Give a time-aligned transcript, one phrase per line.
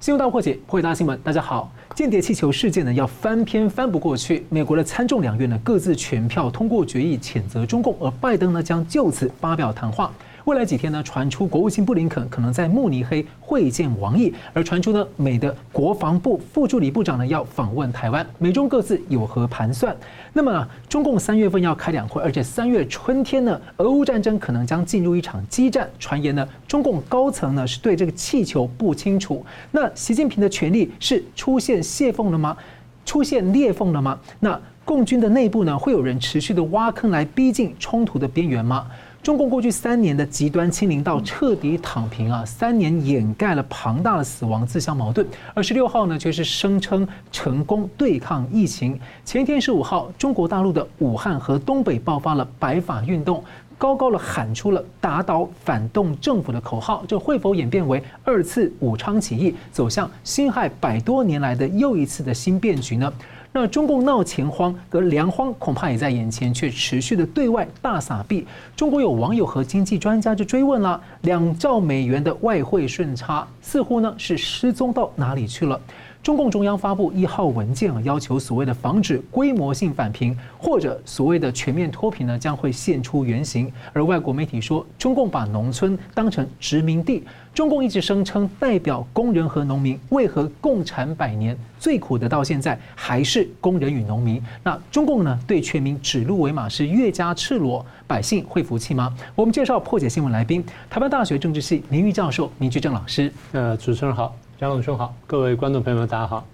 [0.00, 1.20] 新闻大破解，破解大新闻。
[1.22, 4.46] 大家好，间谍气球事件呢要翻篇翻不过去。
[4.48, 10.10] 美国的参众两院呢各自全票通过决议谴责中共，而拜登呢将就此发表谈话。
[10.44, 19.94] 未来几天呢，传出国务卿布林肯可能在慕尼黑会见王毅，而传出呢，美的国防部副助理部长呢要访问台湾，美中各自有何盘算？
[20.32, 25.88] 那么中共三月份要开两会，而且三月春天呢，俄乌战争可能将进入一场激战。
[25.98, 29.44] 传言呢，中共高层呢是对这个气球不清楚。
[29.70, 32.56] 那习近平的权力是出现泄缝了吗？
[33.04, 34.18] 出现 裂缝了吗？
[34.38, 38.86] 那共军的内部呢，会有人持续的挖坑来逼近冲突的边缘吗？
[39.22, 45.26] 中共过去三年的极端清零到彻底躺平啊，三年掩盖了庞大的死亡自相矛盾。
[45.52, 48.98] 二十六号呢，却是声称成功对抗疫情。
[49.22, 53.44] 前一天十五号，中国大陆的武汉和东北爆发了白发运动，
[53.76, 57.04] 高高的喊出了打倒反动政府的口号。
[57.06, 63.12] 这会否演变为二次武昌起义，走向辛亥百多年来的又一次的新变局呢？
[63.52, 68.46] 那中共闹钱荒和粮荒恐怕也在眼前，却持续的对外大撒币。
[68.76, 75.80] 中国有网友和经济专家就追问了：两兆美元的外汇顺差似乎呢是失踪到哪里去了？
[76.22, 83.72] 中共中央发布一号文件啊，要求所谓的防止规模性返贫或者所谓的全面脱贫呢，将会现出原形。
[83.94, 87.24] 而外国媒体说，中共把农村当成殖民地。
[87.54, 94.40] 中共一直声称代表工人和农民，为何共产百年最苦的到现在还是工人与农民？
[94.62, 99.12] 那中共呢，对全民指鹿为马是越加赤裸，百姓会服气吗？
[99.34, 103.32] 我们介绍破解新闻来宾，台湾大学政治系名誉教授明居正老师。
[103.52, 104.36] 呃，主持人好。
[104.60, 106.44] 江总兄好，各位观众朋友们，大家好。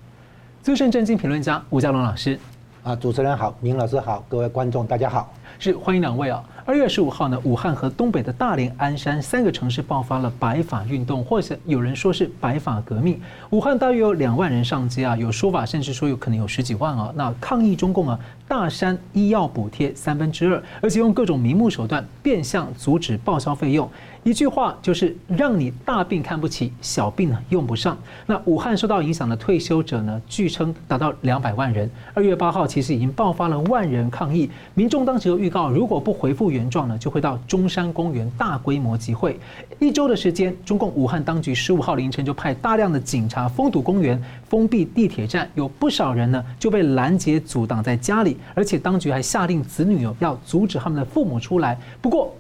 [0.63, 2.39] 资深政经评论家吴佳龙老师，
[2.85, 6.43] 啊，主持人好，明老师好，各位观众大家好，是欢迎两位啊。
[6.65, 13.21] 二月十五号呢，武汉和东北的大连、鞍山三个城市爆发了白发运动，或者有人说是白发革命。
[13.51, 17.13] 武汉大约有两万人上街啊，有说法甚至说有可能有十几万啊。
[17.15, 23.89] 那抗议中共啊，大山医药补贴三分之二，而且用各种名目手段变相阻止报销费用。
[24.25, 27.97] 一句话就是让你大病看不起，小病呢用不上。
[28.27, 31.89] 那武汉受到影响的退休者呢，据称达到两百万人。
[32.13, 39.39] 二月八号其实已经爆发了万人抗议，民众当时预告，如果不回复原状呢，就会到中山公园大规模集会。
[39.79, 51.79] 一周的时间，中共武汉当局十五号凌晨就派大量的警察封堵公园、封闭地铁站，有不少人呢就被拦截阻挡在家里，而且当局还下令子女要阻止他们的父母出来。
[52.01, 52.35] 不过，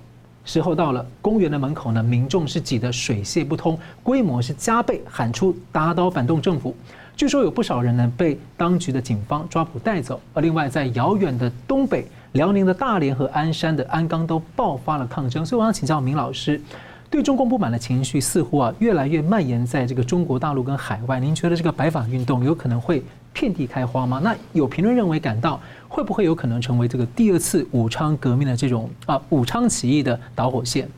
[0.44, 6.74] 时候到了，公园的门口呢，民众是挤得水泄不通，规模是加倍，喊出打倒反动政府。
[7.16, 10.20] 据说有不少人呢被当局的警方抓捕带走。
[10.34, 15.44] 而另外，在遥远的东北，辽宁的大连和鞍山的鞍钢都爆发了抗争。
[15.44, 16.60] 所以我想请教明老师，
[17.08, 21.18] 对中共不满的情绪似乎啊越来越蔓延在这个中国大陆跟海外。
[21.20, 24.20] 您觉得这个白法运动有可能会遍地开花吗？
[24.22, 30.88] 那有评论认为，感到会不会有可能成为这个第二次武昌革命的这种啊武昌起义的导火线？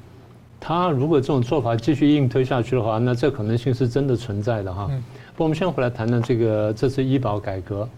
[0.60, 4.88] 他如果这种做法继续硬推下去的话，那这可能性是真的存在的哈。
[4.90, 5.02] 嗯
[5.36, 7.88] 不，我们先回来谈谈这个这次医保改革。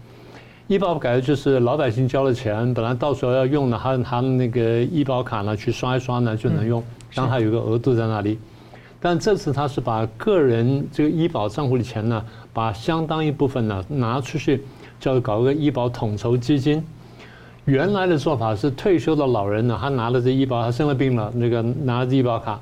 [0.71, 8.39] 医保改革就是老百姓交了钱，本来到时候要用的，他他那个医保卡呢去刷一刷呢就能用，然后还有个额度在那里。
[9.01, 12.23] 但这次他是把个人这个医保账户的钱呢。
[12.53, 14.63] 把相当一部分呢拿出去，
[14.97, 16.81] 叫搞个医保统筹基金。
[17.65, 22.57] 原来的做法是退休的老人呢，他拿了这医保，他生了病了，那个拿着医保卡，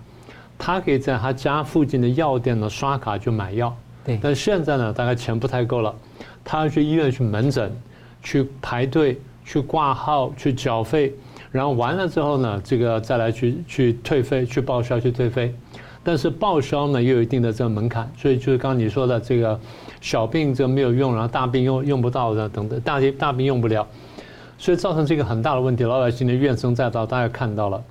[0.58, 3.76] 他可以在他家附近的药店呢刷卡就买药。
[4.04, 4.20] 对。
[4.20, 5.94] 但现在呢，大概钱不太够了，
[6.44, 7.72] 他要去医院去门诊，
[8.22, 11.14] 去排队，去挂号，去缴费，
[11.52, 15.54] 然后完了之后呢，这个再来去去退费，去报销去退费。
[16.04, 19.60] 但是报销呢，又有一定的这个门槛，所以就是刚刚你说的这个
[20.02, 23.86] 小病这没有用，然后大病又用不到的等等，大病大病用不了，
[24.58, 27.84] 所以造成这个很大的问题，老百姓的怨声载道，大家看到了。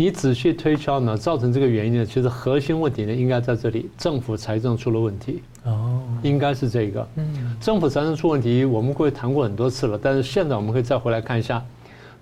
[0.00, 5.42] 你仔细推敲呢，造成这个原因呢，其实核心问题呢应该在这里，政府财政出了问题。
[5.64, 7.06] 哦，应该是这个。
[7.16, 11.62] 嗯，政府财政出问题，我们过去谈过很多次了，但是现在我们可以再回来看一下。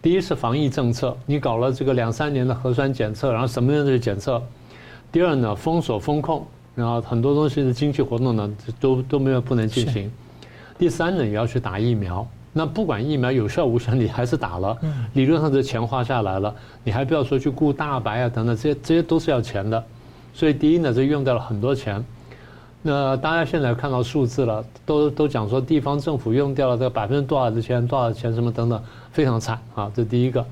[0.03, 4.43] 第一是防疫政策，你搞了这个两三年的核酸检测，然后什么样的检测？
[5.13, 10.11] 第二呢，封锁封控，然后很多东西的经济活动呢都都没有不能进行。
[10.77, 12.29] 第三呢，也要去打疫苗。
[12.59, 14.77] 那不管疫苗有效无效，你还是打了。
[15.13, 16.53] 理论上这钱花下来了，
[16.83, 19.85] 你还不要说去雇大白啊等等，这些这些都是要钱的。
[20.35, 22.05] 所以第一呢，这用掉了很多钱。
[22.83, 28.83] 那大家现在看到数字了，都都讲说地方政府用掉了这个百分之多少的钱，多少钱什么等等，
[29.13, 29.89] 非常惨啊。
[29.95, 30.45] 这第一个。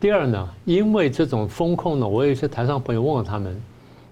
[0.00, 3.56] 第二呢，因为这种风控呢，我有一些台上朋友问了他们。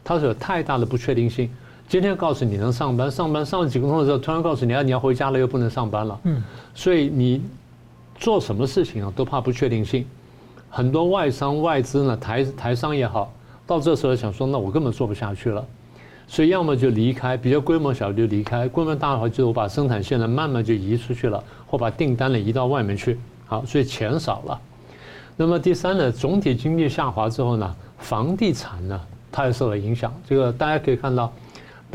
[0.05, 1.50] 他说有太大的不确定性，
[1.88, 6.21] 今天告诉你能上班，上班上了几个钟头之后，突然告诉你啊，你要回家了，又不能上班了。
[6.25, 6.43] 嗯，
[6.75, 7.41] 所以你
[8.19, 10.05] 做什么事情啊，都怕不确定性。
[10.69, 13.33] 很多外商外资呢，台台商也好，
[13.67, 15.65] 到这时候想说，那我根本做不下去了，
[16.27, 23.17] 所以要么就离开，比较规模小就离开，规模大的话，就我把生产线呢慢慢就移出去了，或把订单呢移到外面去。
[23.47, 24.61] 好，所以钱少了。
[25.37, 29.00] 那么第三呢，总体经济下滑之后呢，房地产呢，
[29.31, 30.12] 它也受了影响。
[30.29, 31.33] 这个大家可以看到，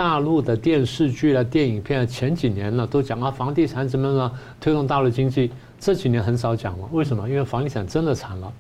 [0.01, 6.89] 大陆的电视剧啊、电影片前几年呢都讲啊，房地产怎么呢推动大陆经济，这几年很少讲了。
[6.92, 7.30] 为什么？
[7.30, 8.51] 因为房地产真的惨了。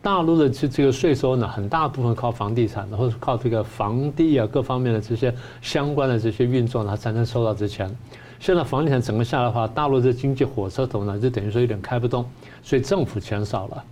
[0.00, 5.30] 大陆的这这个税收呢，很大部分靠房地产，然后靠这个房地啊各方面的这些
[5.60, 7.94] 相关的这些运作呢，才能收到这钱。
[8.40, 12.24] 现在房地产整个下来的话，大陆的经济火车头呢，就等于说有点开不动，
[12.62, 13.84] 所以政府钱少了。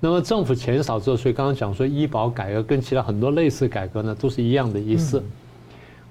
[0.00, 5.22] 那么政府钱少之后，所以刚刚讲说医保改革跟其他很多类似改革呢，都是一样的意思。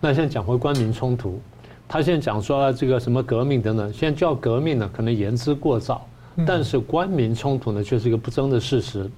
[0.02, 1.40] 那现在讲回官民冲突，
[1.88, 6.08] 他现在讲说这个什么革命等等，现在叫革命呢，可能言之过早，
[6.46, 9.10] 但是官民冲突呢，却是一个不争的事实。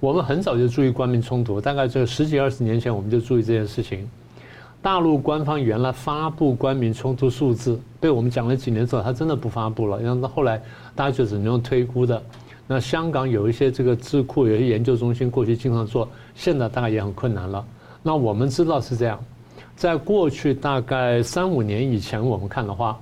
[0.00, 4.08] 我们很早就注意官民冲突，大概这十几二十年前，我们就注意这件事情。
[4.82, 10.02] 大陆官方原来发布官民冲突数字，被我们讲了几年之后，他真的不发布了。
[10.02, 10.60] 然后后来
[10.94, 12.20] 大家就只能用推估的。
[12.66, 17.64] 那香港有一些这个智库，有些研究中心过去经常做，现在大概也很困难了。
[18.02, 19.24] 那我们知道是这样，
[19.76, 22.98] 在过去大概三五年以前，我们看的话，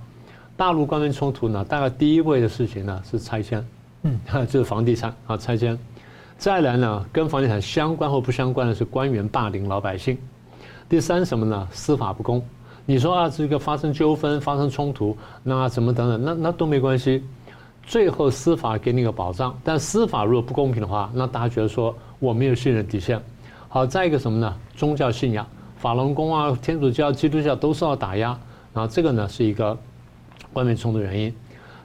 [0.56, 3.64] 大陆官民冲突呢，大概第一位的事情呢是拆迁，
[4.02, 5.78] 嗯， 就是房地产啊拆迁。
[6.38, 10.17] 再来呢，跟房地产相关或不相关的是官员霸凌老百姓。
[10.88, 11.69] 第三什么呢？
[11.70, 12.43] 司法不公。
[12.87, 17.23] 你说啊，这个发生纠纷、发生冲突，那怎么等等，那那都没关系。
[17.84, 23.20] 最后司法给你个保障，但司法如果不公平的话，那大家觉得说我没有信任底线。
[23.69, 24.56] 好，再一个什么呢？
[24.75, 25.46] 宗教信仰，
[25.81, 28.38] 法轮功啊、天主教、基督教都受到打压，
[28.73, 29.77] 然后这个呢是一个
[30.53, 31.35] 官民冲突原因。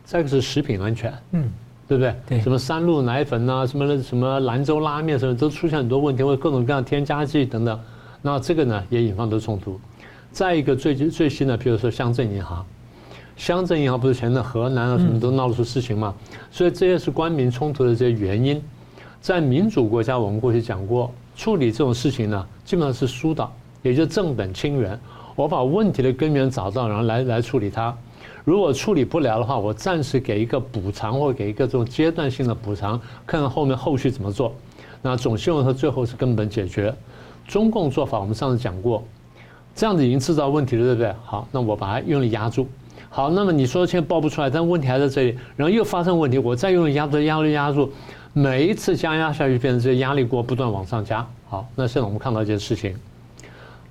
[0.03, 1.51] 再一个是食品安全，嗯。
[1.87, 2.15] 对不对？
[2.27, 7.79] 对，什么三鹿奶粉呐，什么什么兰州拉面什么，都出现很多问题，或各种各样添加剂等等。
[8.23, 9.79] 那这个呢，也引发的冲突。
[10.31, 12.65] 再一个最最新的，比如说乡镇银行，
[13.37, 16.11] 乡镇银行不是前阵河南啊什么都闹出事情嘛？
[16.49, 18.59] 所以这些是官民冲突的这些原因。
[19.21, 24.99] 在民主国家，我们过去讲过，处理这种事情呢，基本上是疏导，也就正本清源，
[25.35, 27.95] 我把问题的根源找到，然后来来处理它。
[28.43, 34.51] 如果处理不了的话，我暂时给一个补偿，或给一个这种阶段性的补偿，看看后面后续怎么做。
[35.03, 36.91] 那总希望它最后是根本解决。
[37.47, 39.03] 中共做法我们上次讲过，
[39.75, 41.13] 这样子已经制造问题了，对不对？
[41.23, 42.67] 好，那我把它用力压住。
[43.07, 47.91] 好，那么你说现在爆不出来，但问题还在这里，然后又发生问题，我再用力压住，压力压住，
[48.33, 51.23] 每一次加压下去，变成这些压力锅不断往上加。
[51.47, 52.95] 好，那现在我们看到一件事情，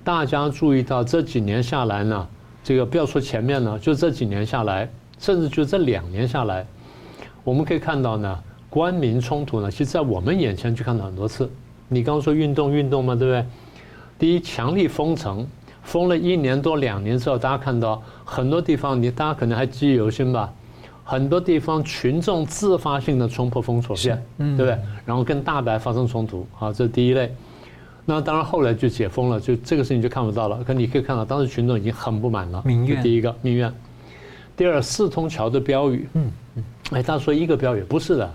[0.05, 2.27] 大家注意到这几年下来呢。
[2.63, 6.65] 这个不要说前面呢，就这几年下来，甚至就这两年下来，
[7.43, 11.49] 我们可以看到呢，官民冲突呢，其实在我们眼前就看到很多次。
[11.87, 13.45] 你刚刚说运动运动嘛，对不对？
[14.17, 15.45] 第一，强力封城，
[15.83, 20.51] 封了一年多两年之后，大家看到很多地方，你大家可能还记忆犹新吧？
[21.03, 24.79] 很多地方群众自发性的冲破封锁线，对不对？
[25.05, 27.31] 然后跟大白发生冲突，好，这是第一类。
[28.07, 30.63] 那当然，后来就解封了，就这个事情就看不到了。
[30.63, 32.61] 可你可以看到，当时群众已经很不满了。
[32.63, 33.01] 民怨。
[33.01, 33.73] 第一个民怨，
[34.55, 36.07] 第二四通桥的标语。
[36.13, 36.63] 嗯嗯。
[36.91, 38.31] 哎，他说一个标语不是的，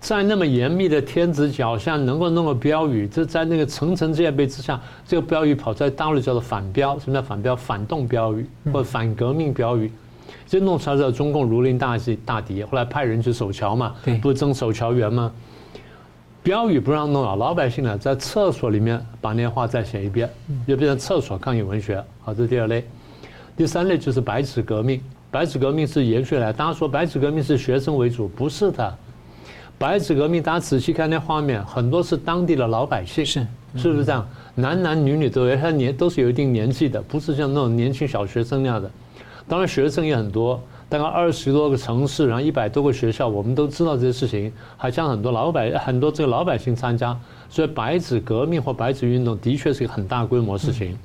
[0.00, 6.98] 在那么严密的天子脚下，能够弄个标语，这在那个层层戒备之下，这个标语跑在大陆叫做反标。
[6.98, 7.54] 什么叫反标？
[7.54, 9.92] 反动标语或者反革命标语，
[10.46, 12.62] 这弄出来之后，中共如临大敌，大敌。
[12.62, 15.30] 后来派人去守桥嘛，不是征守桥员吗？
[16.46, 20.30] 标语不让弄了，老百姓呢在厕所里面把那些话再写一遍，
[20.64, 22.00] 就变成厕所抗议文学。
[22.20, 22.84] 好，这是第二类。
[23.56, 25.00] 第三类就是白纸革命。
[25.28, 28.96] 白纸革命是延续来，大家说白纸革命是学生为主，不是的。
[29.76, 34.24] 白纸革命，大家仔细看那画面，很多是当地的老百姓，是是不是这样？
[34.54, 38.88] 男男女女都有，他年都是有一定年纪的，不是像那种年轻小学生那样的。
[39.48, 40.62] 当然学生也很多。
[40.88, 47.16] 大概二十多个城市，然后一百多个学校，我们都知道这些事情，还将很多老百很多这个老百姓参加，
[47.48, 50.96] 所以白纸革命或白纸运动的确是一个很大规模事情。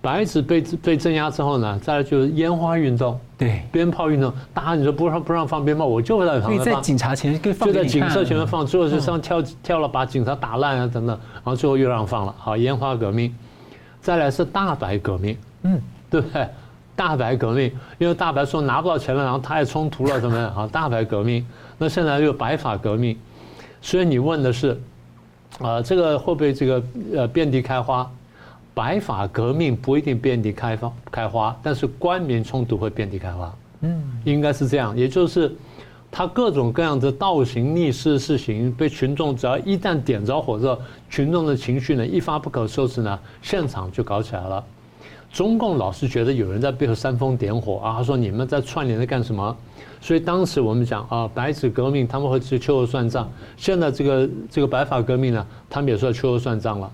[0.00, 13.34] 白纸被被镇压之后呢，再来就是烟花运动，对，鞭炮运动，大家你说不让不让放鞭炮，我就会在旁边放，在警察前就在警车前面放，最后就上跳跳了把警察打烂啊等等，然后最后又让放了，好，烟花革命，
[14.00, 16.46] 再来是大白革命，嗯，对不对？
[16.96, 20.66] 大白革命，因为大白说拿不到钱了，然后他也冲突了，什么啊？
[20.72, 23.16] 大白革命，那现在又白发革命，
[23.82, 24.80] 所以你问的是，
[25.60, 26.82] 啊，这个会不会这个
[27.14, 28.10] 呃遍地开花？
[28.74, 33.54] 白发革命不一定遍地开放开花，但是官民冲突会遍地开花。
[33.80, 35.50] 嗯，应该是这样，也就是
[36.10, 44.64] 他各种各样的倒行逆施的事情，被群众只要一旦点着火之后，群众的情绪呢一发不可收拾呢，现场就搞起来了。
[45.36, 49.54] 中共老是觉得有人在背后煽风点火啊，他说你们在串联在干什么？
[50.00, 56.90] 所以当时我们讲啊，白纸革命他们会去秋后算账，现在这个这个白发革命呢，他们也说秋后算账了。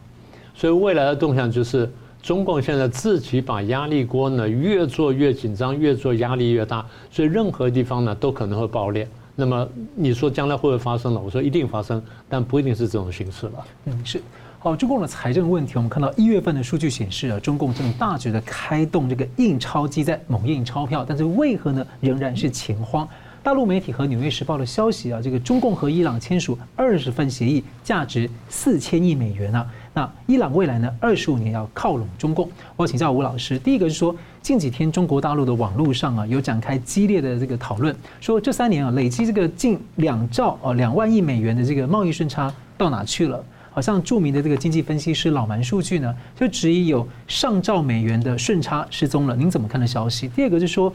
[0.56, 1.88] 所以未来的动向就是，
[2.20, 9.08] 中共现在自己把压力锅呢越做越紧张，越做压力越大，所以任何地方呢都可能会爆裂。
[9.36, 11.20] 那么你说将来会不会发生呢？
[11.24, 13.66] 我说一定发生，但不一定是这种形式了。
[13.84, 14.20] 嗯，是。
[14.64, 21.84] 好，中共的财政问题，我们看到一月份的数据显示啊，中共正大举的开动这个印钞机在猛印钞票，但是为何呢？
[22.00, 23.08] 仍然是钱荒。
[23.42, 29.66] 大陆媒体和《纽约时报》的消息啊，这个中共和伊朗签署二十份协议，价值四千亿美元啊。
[29.92, 32.48] 那伊朗未来呢，二十五年要靠拢中共。
[32.76, 43.44] 我请教吴老师，第一个是说，近几天中国大陆的网络上啊，有展开激烈的这个讨论，说这三年啊，累积这个近两兆啊两万亿美元的这个贸易顺差到哪去了？
[43.72, 49.34] 好像著名的这个经济分析师老蛮数据呢，就质疑有上兆美元的顺差失踪了。
[49.34, 50.28] 您怎么看的消息？
[50.28, 50.92] 第二个是说。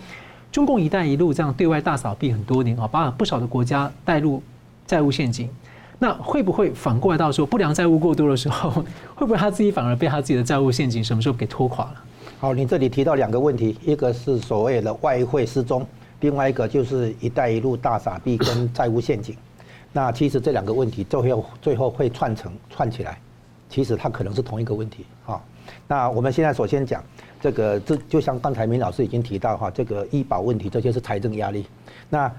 [0.50, 4.42] 中共“一带一路”这样对外大扫币很多年啊，把不少的国家带入
[4.88, 5.48] 债务陷阱。
[6.00, 8.70] 那会不会反过来到说不良债务过多的时候，
[9.14, 12.04] 会不会他自己反而被他自己的债务陷阱什么时候给拖垮了？
[12.40, 15.86] 好，你这里提到两个问题，一个是所谓的外汇失踪，
[16.22, 19.36] 另外一个就是“一带一路”大傻逼跟债务陷阱。
[19.98, 23.20] 那其实这两个问题最后最后会串成串起来，
[23.68, 25.42] 其实它可能是同一个问题啊。
[25.88, 27.04] 那我们现在首先讲。
[27.40, 31.68] 这个这就像刚才明老师已经提到哈，这个医保问题，这些是财政压力。
[32.10, 32.32] 那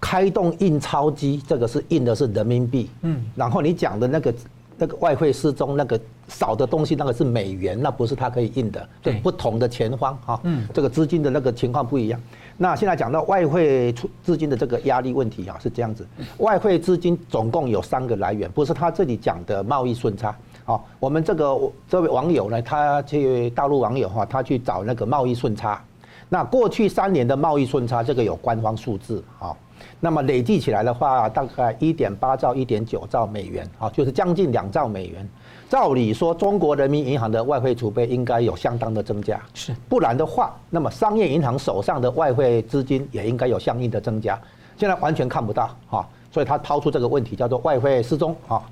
[0.00, 4.34] 开动印钞机，这个是印的是人民币，嗯，然后你讲的那个
[4.78, 12.18] 那个外汇失踪，那个少的东西，那个是美元，那不是它可以印的，对，不同的钱方哈，嗯，这个资金的那个情况不一样。
[12.56, 16.06] 那现在讲到外汇出资金的这个压力问题啊，是这样子，
[16.38, 20.34] 外汇资金总共有三个来源，不是他这里讲的贸易顺差。
[20.64, 21.58] 好，我们这个
[21.88, 25.82] 这位网友呢，他去大陆网友哈，他去找那个贸易顺差。
[26.28, 29.54] 那过去三年的贸易顺差，这个有官方数字啊。
[30.00, 35.28] 那么累计起来的话，大概一点八兆、一点九兆美元啊，就是将近两兆美元。
[35.74, 39.74] 照理说，中国人民银行的外汇储备应该有相当的增加，是。
[39.88, 44.40] 不然的话，那么商业银行手上的外汇资金也应该有相应的增加。
[44.76, 48.62] 现在完全看不到哈，所以他抛出这个问题，叫做外汇失踪啊。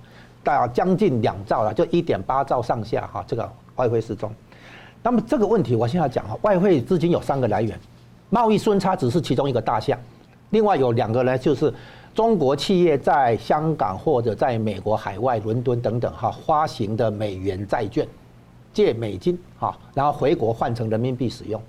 [0.45, 4.33] 大将近两兆了，就一点八兆上下哈，这个外汇失踪。
[5.03, 7.77] 那么这个问题，我现在讲哈，外汇资金有三个来源，
[8.31, 9.99] 贸易顺差只是其中一个大项，
[10.51, 11.75] 另外有两个呢，就是
[12.15, 18.07] 中国企业在香港或者在美国海外、伦敦等等哈发行的美元债券，
[18.73, 21.61] 借美金哈，然后回国换成人民币使用，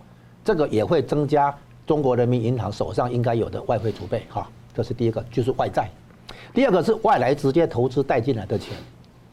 [0.44, 1.56] 这个也会增加
[1.88, 5.90] 中国人民银行手上应该有的外汇储备哈，这是第一个，就是外债。
[6.54, 8.76] 第二个是外来直接投资带进来的钱，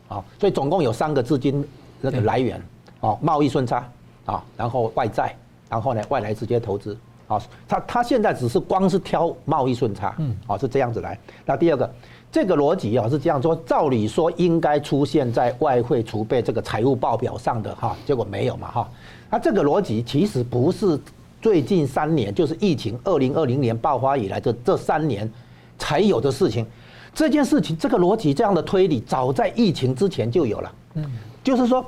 [0.09, 1.67] 啊，所以总共有三个资金
[2.01, 2.63] 那个来源，
[3.01, 3.87] 啊，贸易顺差，
[4.27, 5.35] 啊，然后外债，
[5.69, 6.97] 然后呢外来直接投资，
[7.31, 11.17] 啊，他他现在只是光是挑贸易顺差，嗯，啊是这样子来。
[11.47, 11.89] 那第二个，
[12.33, 18.91] 这个逻辑啊是这样说，照理说应该出现在外汇储备这个财务报表上的哈，结果没有嘛哈，
[19.31, 20.99] 那这个逻辑其实不是
[21.41, 25.31] 最近三年，就是疫情二零二零年爆发以来的这三年
[25.79, 26.67] 才有的事情。
[27.13, 30.73] 这件事情，这个逻辑，这样的推理，早在疫情之前就有了。
[30.95, 31.05] 嗯，
[31.43, 31.85] 就是说，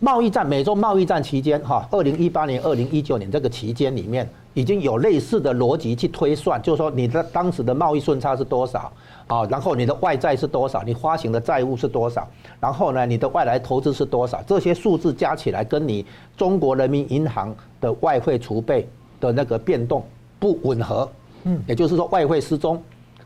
[0.00, 8.92] 贸易战，美洲贸易战期间，哈，二零一八年、二零一九年这个期间里面，已经有类似的逻辑去推算，就是说，你的当时的贸易顺差是多少
[9.26, 9.44] 啊？
[9.44, 10.82] 然后你的外债是多少？
[10.82, 12.26] 你发行的债务是多少？
[12.58, 14.42] 然后呢，你的外来投资是多少？
[14.46, 16.04] 这些数字加起来，跟你
[16.36, 18.88] 中国人民银行的外汇储备
[19.20, 20.04] 的那个变动
[20.38, 21.08] 不吻合。
[21.44, 22.82] 嗯，也就是说，外汇失踪。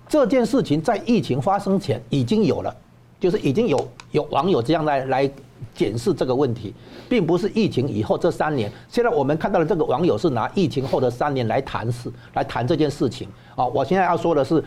[0.08, 2.76] 这件事情在疫情发生前已经有了，
[3.18, 5.30] 就是已经有有网友这样来来
[5.74, 6.74] 检视这个问题，
[7.08, 8.70] 并不是疫情以后这三年。
[8.88, 13.66] 现在我们看到的这个网友是拿疫情后的三年来谈事，来谈这件事情啊。
[13.66, 14.62] 我现在要说的是，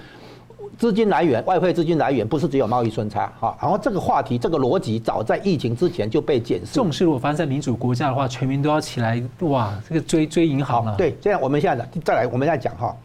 [0.78, 3.58] 资金来源，外汇资金来源不是只有贸易顺差哈。
[3.62, 6.74] 然后这个话题，这个逻辑早在疫情之前就被检视。
[6.74, 10.96] 这种事如果发生在民主国家的话，全民都要起来哇，这个追追银行了。
[10.96, 12.96] 对，现在我们现在再来，我们再讲哈，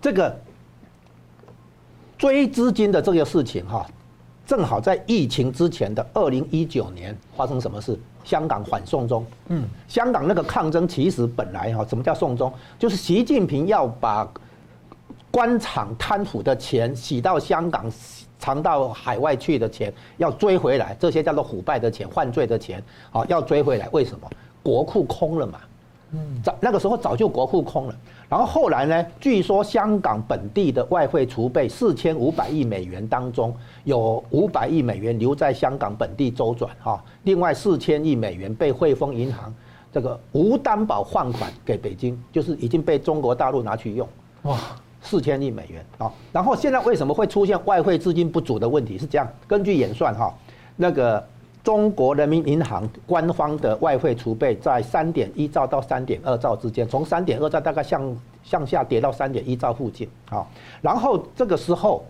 [0.00, 0.36] 这个。
[2.18, 3.86] 追资金的这个事情哈，
[4.46, 7.98] 正好在疫情之前的二零一九年发生什么事？
[8.24, 9.24] 香港反送中。
[9.48, 12.52] 嗯，香港那个抗争其实本来哈，什么叫送中？
[12.78, 14.28] 就是习近平要把
[15.30, 17.90] 官场贪腐的钱洗到香港、
[18.38, 23.88] 藏到海外去的钱要追回来，这些叫做腐败的钱、犯罪的钱，好，要追回来。
[23.92, 24.30] 为什么？
[24.62, 25.60] 国库空了嘛。
[26.12, 27.94] 嗯，早那个时候早就国库空了。
[28.28, 29.06] 然后后来呢？
[29.20, 33.54] 据说香港本地的外汇储备四千五百亿美元当中，
[33.84, 39.54] 有五百亿美元留在香港本地周转哈，另外四千亿美元被汇丰银行
[39.92, 44.08] 这个无担保换款给北京，就是已经被中国大陆拿去用。
[44.42, 44.58] 哇，
[45.00, 46.12] 四千亿美元啊！
[46.32, 48.98] 然后现在为什么会出现外汇资金不足的问题？
[48.98, 50.34] 是这样，根据演算哈，
[50.74, 51.24] 那个。
[51.66, 60.46] 中国人民银行官方的外汇储备在三点一兆到三点二兆之间，从三点二兆大概向向下跌到三点一兆附近啊。
[60.80, 62.04] 然后这个时候，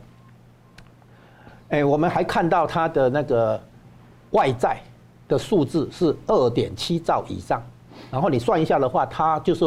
[1.71, 3.59] 哎，我们还看到它的那个
[4.33, 4.79] 外债
[5.27, 7.63] 的数字是二点七兆以上。
[8.11, 9.65] 然后你算一下的话，它就是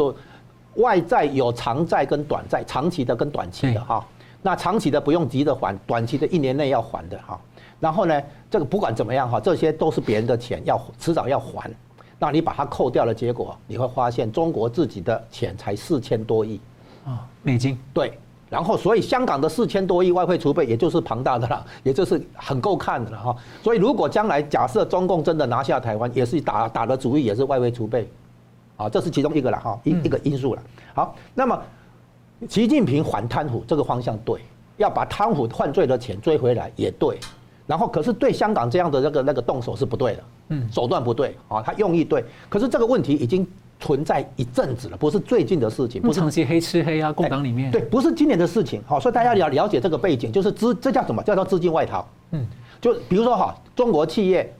[0.76, 4.06] 外债有长债跟短债，长期的跟短期的哈。
[4.40, 7.36] 那长期的不用急着还，短期的一年内要还的哈。
[7.80, 11.68] 然后呢，这个不管怎么样哈，这些都是别人的钱，要迟早要还。
[12.18, 16.60] 那你把它扣掉的结果，你会发现中国自己的钱才四千多亿
[17.06, 17.78] 啊美金。
[17.94, 18.12] 对，
[18.50, 23.34] 然后所以香港的四千多亿外汇储备，也就是庞大的了，也就是很够看的了哈。
[23.62, 28.06] 所以如果将来假设中共真的拿下台湾，也是打打的主意，也是外汇储备，
[28.76, 30.62] 啊，这是其中一个了哈，一一个因素了。
[30.92, 31.58] 好，那么
[32.50, 34.42] 习近平反贪腐这个方向对，
[34.76, 37.18] 要把贪腐犯罪的钱追回来也对。
[37.70, 42.24] 然后，可是对香港这样的那个那个动手是不对的，嗯，手段不对啊，他用意对。
[42.48, 43.46] 可是这个问题已经
[43.78, 48.82] 存在一阵子了，不是最近的事情，不是长期黑吃黑啊，共党里面对，不是今年的事情。
[48.88, 51.22] 好，所以大家要了解这个背景，就是资这叫什么？
[51.22, 52.04] 叫做资金外逃。
[52.32, 52.44] 嗯，
[52.80, 54.52] 就比如说哈，中国企业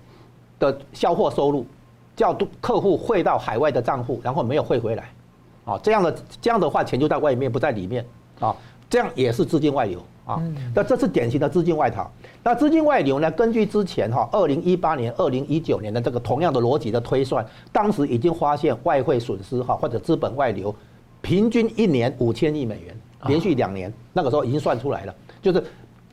[0.60, 1.66] 的销货收入
[2.14, 5.10] 叫客户汇到海外的账户，然后没有汇回来，
[5.64, 8.06] 啊，这样的这样的话，钱就在外面，不在里面
[8.38, 8.54] 啊，
[8.88, 10.00] 这样也是资金外流。
[10.30, 10.42] 啊，
[10.74, 12.10] 那这是典型的资金外逃。
[12.42, 13.30] 那资金外流呢？
[13.32, 20.74] 根据之前哈，二零一八年、二零一九年的这个同样的逻辑的推算，当时已经发现外汇损失哈，或者资本外流，
[21.20, 22.96] 平均一年五千亿美元，
[23.26, 25.62] 连续两年，那个时候已经算出来了，就是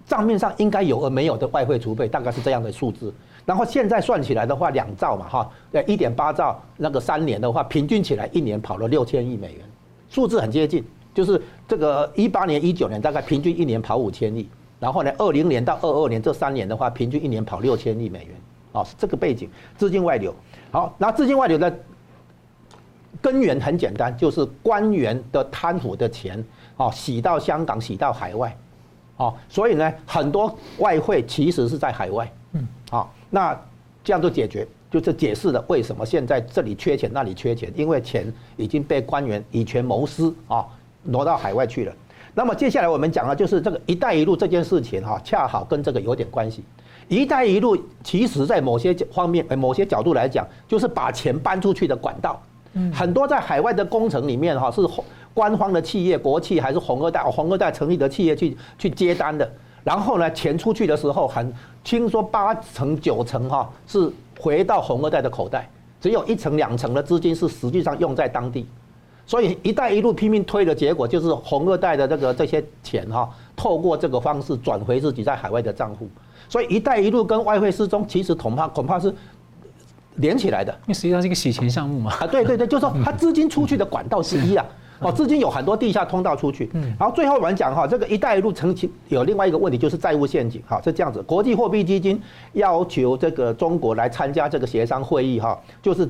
[0.05, 3.13] 账面上应该有而没有的外汇储备，大概是这样的数字。
[3.45, 9.61] 然后现在算起来的话，两兆嘛哈，呃，一点八兆，那个三年的话，平均起来一年跑了六千亿美元，
[10.09, 10.83] 数字很接近。
[11.17, 14.47] 就是这个一八年、一九年大概平均一年跑五千亿，
[14.79, 18.35] 然后呢，二零年到二二年这三年的话，平均一年跑六千亿美元，
[18.71, 20.31] 啊，是这个背景，资金外流。
[20.69, 21.75] 好，那资金外流的
[23.19, 28.55] 根源很简单，就是官员的贪腐的钱，啊，洗到香港，洗到海外，
[29.17, 33.59] 啊，所以呢，很多外汇其实是在海外，嗯，好，那
[34.03, 40.63] 这样就解决，就是解释了为什么现在这里缺钱，那里缺钱，因为钱已经被官员以权谋私，啊。
[41.07, 41.93] 挪到海外去了，
[42.33, 46.63] 那么接下来我们讲的就是这个“一带一路”这件事情哈，恰好跟这个有点关系。
[47.07, 52.41] “一带一路”其实在某些方面、某些角度来讲，就是把钱搬出去的管道。
[52.73, 54.81] 嗯，很多在海外的工程里面哈，是
[55.33, 59.49] 官方的企业、国企还是红二代、红二代成立的企业去去接单的。
[59.83, 65.69] 然后呢，钱出去的时候，很听说八成九成哈是回到红二代的口袋，
[66.01, 68.67] 只有一成两成的资金是实际上用在当地。
[69.27, 76.07] 所以“一带一路”拼命推的结果，就是红二代的这个这些钱哈，透过这个方式转回自己在海外的账户。
[76.47, 79.13] 所以“一带一路”跟外汇失踪其实恐怕恐怕是
[80.15, 82.13] 连起来的，因为实际上是一个洗钱项目嘛。
[82.13, 84.65] 啊，对对对， 就是说它资金出去的管道之一啊。
[84.99, 86.71] 哦，资金有很多地下通道出去。
[86.73, 86.95] 嗯。
[86.97, 90.63] 然后最后我们讲哈，这个“一带一路”成其有另外一个问题，就是债务陷阱。
[90.65, 92.19] 哈，是这样子，国际货币基金
[92.53, 96.09] 要求这个中国来参加这个协商会议哈，就是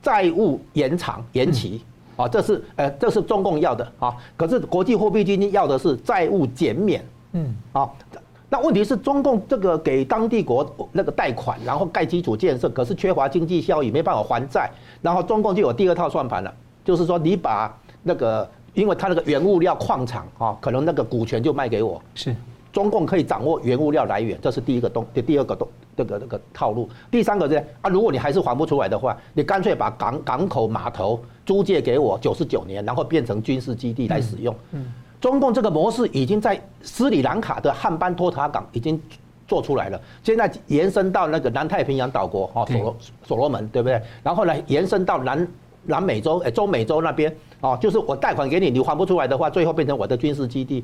[0.00, 1.82] 债务延长延期。
[2.16, 4.14] 啊，这是呃，这是中共要的啊。
[4.36, 7.90] 可是国际货币基金要的是债务减免，嗯，啊，
[8.48, 14.70] 那问题是中共这个给当地国那个贷款，然后盖基础建设，可是缺乏经济效益，没办法还债。
[15.00, 22.34] 然后中共就有第二套算盘了，就是说你把那个，因为他那个原物料矿场啊，可能那个股权就卖给我，是。
[22.72, 26.88] 中共可以掌握原物料来源，这是第一个东，第第二个东，这个这个套路。
[27.10, 34.54] 第三个是啊，如果你还是还不出来的话，你干脆把港港口码头租借给我九十九年，然后变成军事基地来使用。
[34.72, 34.86] 嗯，
[35.20, 38.98] 中共这个模式已经在斯里兰卡的汉班托塔港已经
[39.46, 44.00] 做出来了，现在延伸到那个南太平洋岛国哦，所罗所罗门对不对？
[44.22, 45.46] 然后呢，延伸到南
[45.84, 50.82] 南美洲，哎，中美洲那边哦，就是我贷款给你，你还不出来的话，最后变成我的军事基地。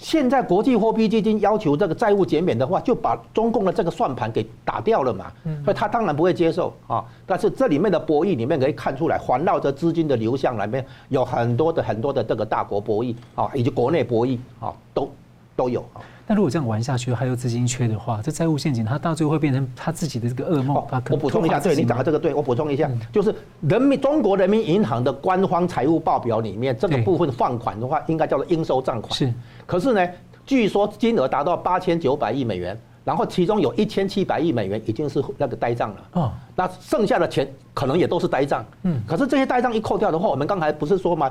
[0.00, 5.30] 现在国际货币基金要求这个债务减免的话，就把中共的这个算盘给打掉了嘛。
[5.62, 7.04] 所以他当然不会接受啊。
[7.26, 15.10] 但是这里面的博弈里面可以看出来，环绕着资金的流向里面有很多的很多的这个大国博弈啊，以及国内博弈啊，都
[15.54, 15.84] 都有。
[16.30, 20.76] 那如果这样玩下去，还有资金缺的话，这债务陷阱，它到最后会变成他自己的这个噩梦。
[21.10, 29.12] 我补充一下，对你讲的这个对，我补充一下，就是人民中国人民银行的官方财务报表里面，这个部分放款的话，应该叫做应收账款。
[29.12, 29.34] 是，
[29.66, 30.08] 可是呢，
[30.46, 35.96] 据说金额达到八千九百亿美元，然后其中有一千七百亿美元已经是那个呆账了。
[36.12, 38.64] 哦，那剩下的钱可能也都是呆账。
[38.84, 41.28] 嗯，可是这些呆账一扣掉的话，我们刚才不是说吗？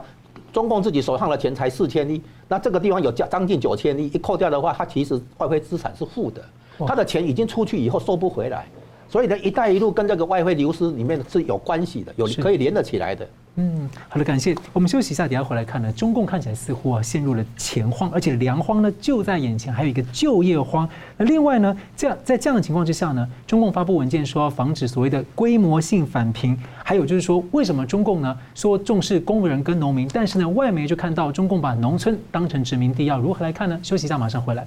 [0.52, 6.44] 中共自己手上的钱才四千亿，那这个地方有将将近九千亿，一扣掉的话，它其实外汇资产是负的，
[6.88, 8.68] 它的钱已经出去以后收不回来，
[9.08, 13.28] 所以呢，一带一路跟这个外汇流失里面是有关系的，有可以连得起来的。
[13.62, 14.56] 嗯，好的，感谢。
[14.72, 15.92] 我们休息一下，等下回来看呢。
[15.92, 20.88] 中共看起来似乎啊陷入了钱荒，而且粮荒呢就在眼前，还有一个就业荒。
[21.18, 33.78] 那另外呢，这样在这样的情况之下呢，中共发布文件说要防止所谓的规模性返贫，还有就是说，为什么中共呢说重视工人跟农民，但是呢外媒就看到中共把农村当成殖民地，要如何来看呢？
[33.84, 34.66] 休息一下，马上回来。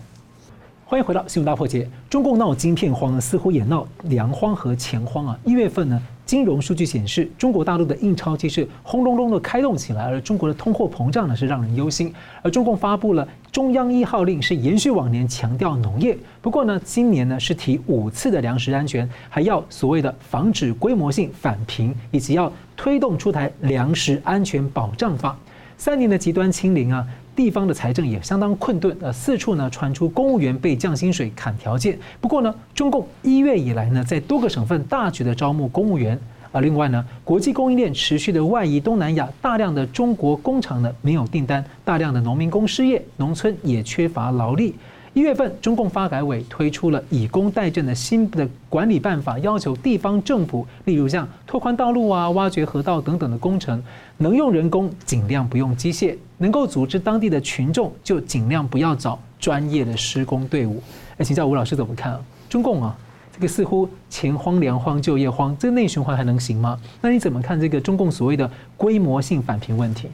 [0.85, 1.89] 欢迎回到新闻大破解。
[2.11, 5.39] 中共闹晶片荒呢，似乎也闹粮荒和钱荒啊。
[5.43, 5.99] 一月份呢，
[6.33, 12.11] 金融数据显示，中国大陆的印钞机是轰隆隆的开动起来，而中国的通货膨胀呢是让人忧心。
[12.41, 25.37] 而中共发布了中央一号令，是延续往年强调农业，不过呢，今年呢是提五次的粮食安全，还要所谓的防止规模性返贫，以及要推动出台粮食安全保障法。
[25.77, 27.07] 三年的极端清零啊。
[27.35, 31.99] 地方的财政也相当困顿，呃，四处呢传出公务员被降薪水、砍条件。
[32.21, 36.19] 不过呢，中共一月以来呢，在多个省份大举的招募公务员。
[36.53, 44.75] 啊，另外呢，国际供应链持续的外移东南亚，大量的中国工厂呢没有订单，大量的农民工失业，农村也缺乏劳力。
[45.15, 53.83] 一月份，中共发改委推出了以工代赈的新的管理办法，要求地方政府，例如像拓宽道路啊、挖掘河道等等的工程，
[54.17, 60.83] 能用人工尽量不用机械，能够组织当地的群众就尽量不要找专业的施工队伍。
[61.19, 62.21] 哎，请教吴老师怎么看啊？
[62.49, 62.97] 中共啊，
[63.35, 66.81] 这个似乎钱荒、粮荒、就业荒，这个内循环还能行吗？
[67.03, 70.09] 那你怎么看这个中共所谓的规模性返贫问题？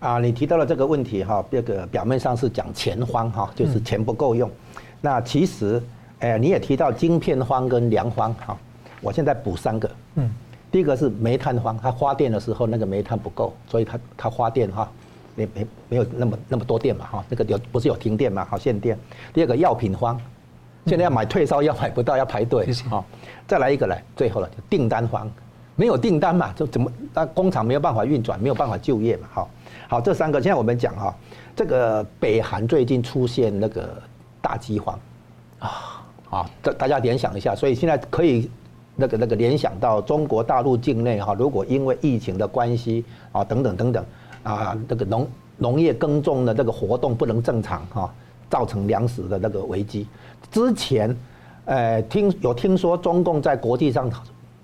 [0.00, 4.48] 啊，你提到了这个问题哈，这个表面上是讲钱荒哈，就是钱不够用。
[4.48, 5.80] 嗯、那其实，
[6.20, 8.56] 哎，你也提到晶片荒跟粮荒哈，
[9.02, 9.90] 我现在补三个。
[10.14, 10.30] 嗯，
[10.72, 14.90] 第一个是煤炭荒，它发电的时候那个煤炭不够，所以它它发电哈，
[15.34, 18.98] 没没没有那么那么多电嘛哈，那个有不是有停电嘛，好限电。
[19.34, 20.18] 第二个药品荒，
[20.86, 22.66] 现在要买退烧药买不到，要排队。
[22.88, 23.04] 好，
[23.46, 25.30] 再来一个来，最后了，订单荒，
[25.76, 29.50] 没有订单嘛，就怎么那工厂没有办法运转，没有办法就业嘛，好。
[29.90, 31.12] 好，这三个现在我们讲哈，
[31.56, 34.00] 这个北韩最近出现那个
[34.40, 34.96] 大饥荒，
[35.58, 35.68] 啊，
[36.30, 38.48] 啊，这大家联想一下，所以现在可以
[38.94, 44.04] 那个那个联想到中国大陆境内哈，如果因为疫情的关系啊等等等等
[44.44, 48.14] 啊，这个农农业耕种的这个活动不能正常哈，
[48.48, 50.06] 造成粮食的那个危机。
[50.52, 51.16] 之前，
[51.64, 54.08] 呃，听有听说中共在国际上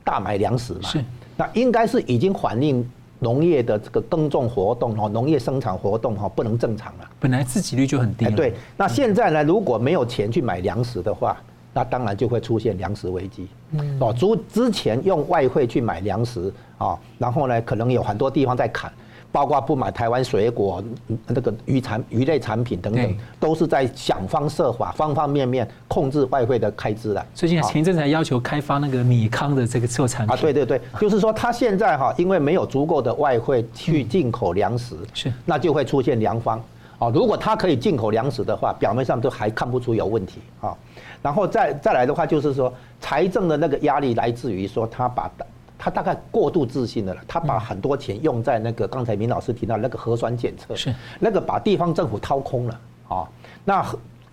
[0.04, 0.82] 大买粮食嘛？
[0.82, 1.04] 是，
[1.36, 2.88] 那应该是已经反映。
[3.18, 7.11] 农业的这个耕种活动哈，农业生产活动哈不能正常了。
[7.18, 8.24] 本来自给率就很低。
[8.33, 11.37] 对，那现在呢，如果没有钱去买粮食的话，
[11.72, 13.48] 那当然就会出现粮食危机。
[13.72, 13.98] 嗯。
[14.00, 18.92] 哦，之之前用外汇去买粮食啊，然后呢，可能有很多地方在砍。
[19.32, 20.82] 包括不买台湾水果，
[21.26, 27.26] 那个鱼产鱼类产品等等，都是在想方设法、方方面面控制外汇的开支的。
[27.34, 36.58] 最近前一阵才要求开发那个米糠的这个做产品啊，对对对，就是说他现在哈，因为没有足够的外汇去进口粮食，是那就会出现粮荒
[36.98, 37.10] 啊。
[37.10, 40.74] 如果他可以进口粮食的话，表面上都还看不出有问题啊。
[41.20, 45.30] 然后再再来的话，就是说财政的那个压力来自于说他把。
[45.78, 53.28] 他大概过度自信了，他把很多钱用在那个刚才明老师提到那个核酸检测，是那个把地方政府掏空了啊，
[53.64, 53.86] 那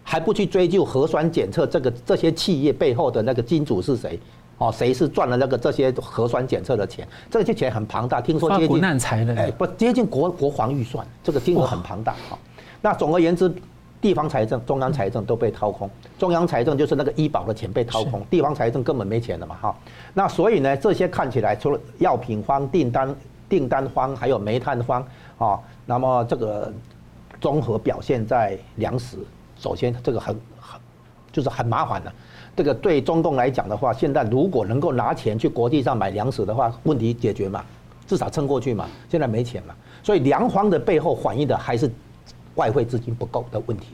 [0.04, 4.20] 还不去追究核酸检测这个这些企业背后的那个金主是谁？
[4.58, 7.08] 哦，谁是赚了那个这些核酸检测的钱？
[7.30, 12.40] 这些钱很庞大，听说接近难财的，哎，不接近国国防预算，这个金额很庞大啊。
[12.82, 13.54] 那总而言之。
[14.04, 15.90] 地方财政、中央财政都被掏空，
[16.20, 19.74] 中央财政就是那个医保的钱被掏空，地方财政根本没钱了嘛，哈。
[20.14, 23.16] 那所以呢，这些看起来除了药品荒、订单
[23.48, 25.02] 订单荒，还有煤炭荒
[25.38, 26.70] 啊，那么这个
[27.40, 29.20] 综合表现在粮食，
[29.58, 30.78] 首先这个很很
[31.32, 32.12] 就是很麻烦的。
[32.58, 37.64] 这个对中共来讲的话，现在如果能够拿钱去国际上买粮食的话，问题解决嘛，
[38.06, 38.86] 至少撑过去嘛。
[39.10, 41.90] 现在没钱嘛，所以粮荒的背后反映的还是。
[42.56, 43.88] 外汇资金不够的问题。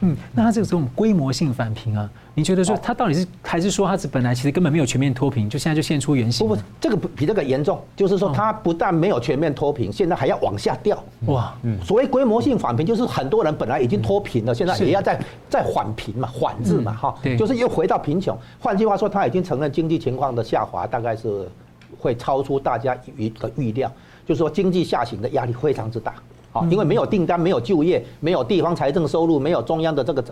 [0.00, 6.46] 嗯，那它这个这种规模性返贫啊，你觉得说它到底是还是说它是本来其实根本没有全面脱贫，就现在就现出原形？
[6.46, 11.02] 不不，这个比这个严重，就是说它不但没有全面脱贫，现在还要往下掉。
[11.26, 18.36] 哇，嗯，所谓规模性返贫，就是很多人本来已经脱贫了，现在也要再再缓贫嘛，缓字嘛，哈，就是又回到贫穷。
[18.58, 21.48] 换句话说，他已经承认经济情况的下滑，大概是
[21.96, 23.90] 会超出大家一个预料，
[24.26, 26.14] 就是说经济下行的压力非常之大。
[26.54, 30.24] 啊，因为没有订单，没有就业，没有地方财政收入，没有中央的这个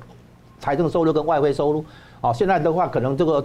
[0.61, 1.85] 财政收入跟外汇收入，
[2.21, 3.45] 啊，现在的话可能这个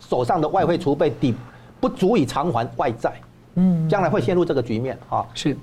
[0.00, 1.32] 手上的外汇储备底
[1.80, 3.12] 不足以偿还外债，
[3.54, 5.24] 嗯，将来会陷入这个局面啊。
[5.32, 5.56] 是，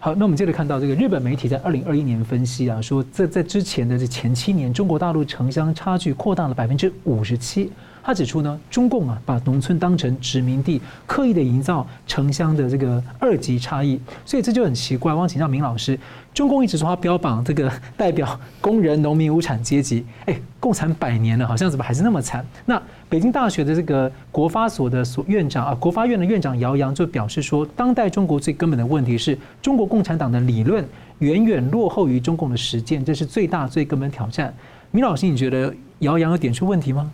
[0.00, 7.70] 好，那我们接着看到这个日本媒体在二零二一年分析啊，说在在之前的这前七年，中国大陆城乡差距扩大了百分之五十七。
[8.08, 15.12] 他指出呢，中共啊把农村当成殖民地，刻意的营造城乡的这个二级差异，所以这就很奇怪。
[15.12, 16.00] 我想请教明老师，
[16.32, 22.42] 中共一直说他标榜这个代表工人、农民、无产阶级， 哎，共产百年了，好像怎么还是那么惨？
[22.64, 30.82] 那北京大学的这个国发所的所院长啊，国发院的院长姚洋就表示说，当代中国最根本的问题是中国共产党的理论
[31.18, 34.54] 远远落后于中共的实践，这是最大最根本挑战。
[34.92, 37.12] 明老师，你觉得姚洋有点出问题吗？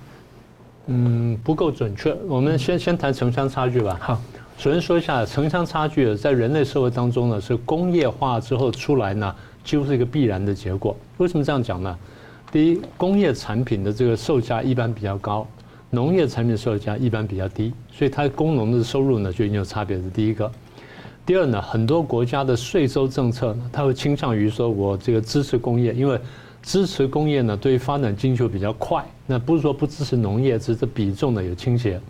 [0.86, 2.14] 嗯，不够准确。
[2.28, 3.98] 我们先先谈城乡差距吧。
[4.00, 4.20] 好，
[4.58, 10.94] 首先说一下城乡差距，在人类社会当中呢，是工业化之后出来呢，几乎是一个必然的结果。
[11.16, 11.98] 为什么这样讲呢？
[12.52, 15.46] 第一，工业产品的这个售价一般比较高，
[15.88, 19.96] 农业产品售价一般比较低，所以它工农的收入呢就已经有差别。
[19.96, 20.52] 是第一个。
[21.24, 26.20] 第二呢，很多国家的税收政策呢，它会倾向于说我这个支持工业，因为。
[26.64, 29.04] 支持工业呢，对于发展经济比较快。
[29.26, 32.00] 那不是说不支持农业，只是比重呢有倾斜。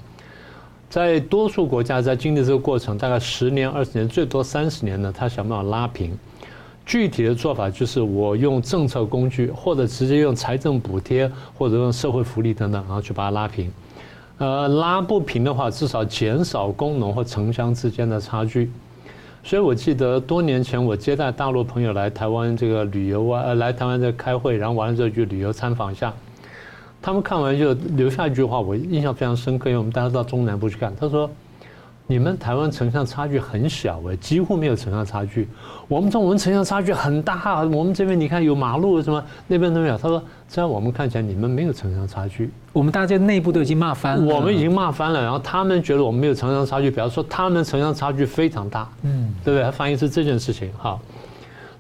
[0.88, 6.16] 在多数国家在经历这个过程，大概十年、二十年，最多三十年呢，他想办法拉平。
[6.86, 13.72] 具体的做法就是我用政策工具，或者直接用财政补贴，或者用社会福利等等，然后去把它拉平。
[14.38, 18.70] 呃，拉不平的话，至少减少工农或城乡之间的差距。
[19.44, 26.12] 所以，我记得多年前我接待大陆朋友来台湾这个旅游啊，来台湾这开会，然后完了之后去旅游参访一下。
[27.02, 31.30] 他们看完就留下一句话，我印象非常深刻，因为我们大家到中南部去看，他说。
[32.06, 35.48] 你们台湾城乡差距很小诶，几乎没有城乡差距。
[35.88, 39.96] 我们说我们城乡差距很大，我们这边你看有马路什么，那边都没有。
[39.96, 42.50] 他说，在我们看起来你们没有城乡差距。
[42.74, 44.34] 我们大家内部都已经骂翻了。
[44.34, 49.64] 我们已经骂翻了，然后他们觉得我们没有城乡差距，比方说他们城乡差距非常大，嗯，对不对？
[49.64, 50.98] 他翻译是这件事情哈。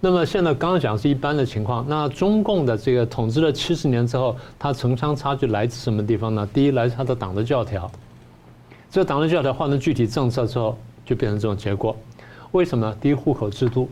[0.00, 6.48] 那么现在刚刚讲是一般的情况，那中共的这个统治了七十年之后，它城乡差距来自什么地方呢？
[6.54, 7.90] 第一，来自它的党的教条。
[8.94, 11.96] 这个党的教条换成具体政策之后，就变成这种结果。
[12.52, 12.96] 为什么呢？
[13.00, 13.88] 第一，户口制度，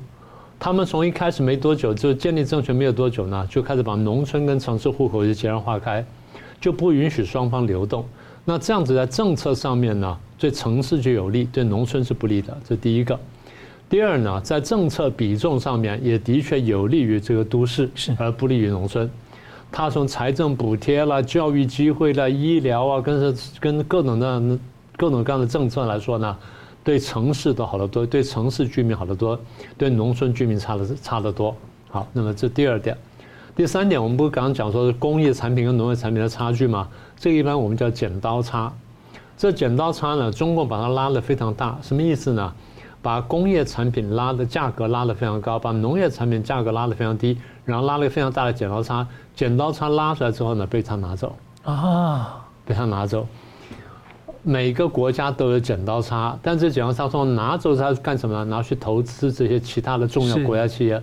[0.61, 6.07] 他们从一开始没多久，就建立政权没有多久呢，就开始把农村跟城市户口就截然划开，
[6.61, 8.05] 就不允许双方流动。
[8.45, 12.57] 那这样子在政策上面呢，对城市就有利，对农村是不利的。
[12.65, 13.19] 这第一个。
[13.91, 19.11] 第二呢，在政策比重上面也的确有利于这个都市，而不利于农村。
[19.73, 24.41] 他从财政补贴啦、教育机会啦、医疗啊，跟跟各种的。
[24.97, 26.37] 各种各样的政策来说呢，
[26.85, 29.39] 对城市都好得多，对城市居民好得多，
[29.77, 31.55] 对农村居民差的差得多。
[31.91, 32.97] 好，那么这第二点，
[33.55, 36.89] 第三点，我们不是刚刚讲说工业产品跟农业产品的差距吗？
[37.17, 38.73] 这个一般我们叫剪刀差。
[39.37, 42.53] 这剪刀差呢，中共把它拉得非常大，什么意思呢？
[43.01, 49.05] 把工业产品拉的价格拉得非常高，把农业产品价格拉得非常低，然后拉了一个非常大的剪刀差。
[49.35, 53.27] 剪刀差拉出来之后呢，被他拿走啊，被他拿走。
[54.43, 58.45] 每个国家都有剪刀差，但这剪刀差从拿走它干什么呢？
[58.45, 61.01] 拿去投资这些其他的重要国家企业。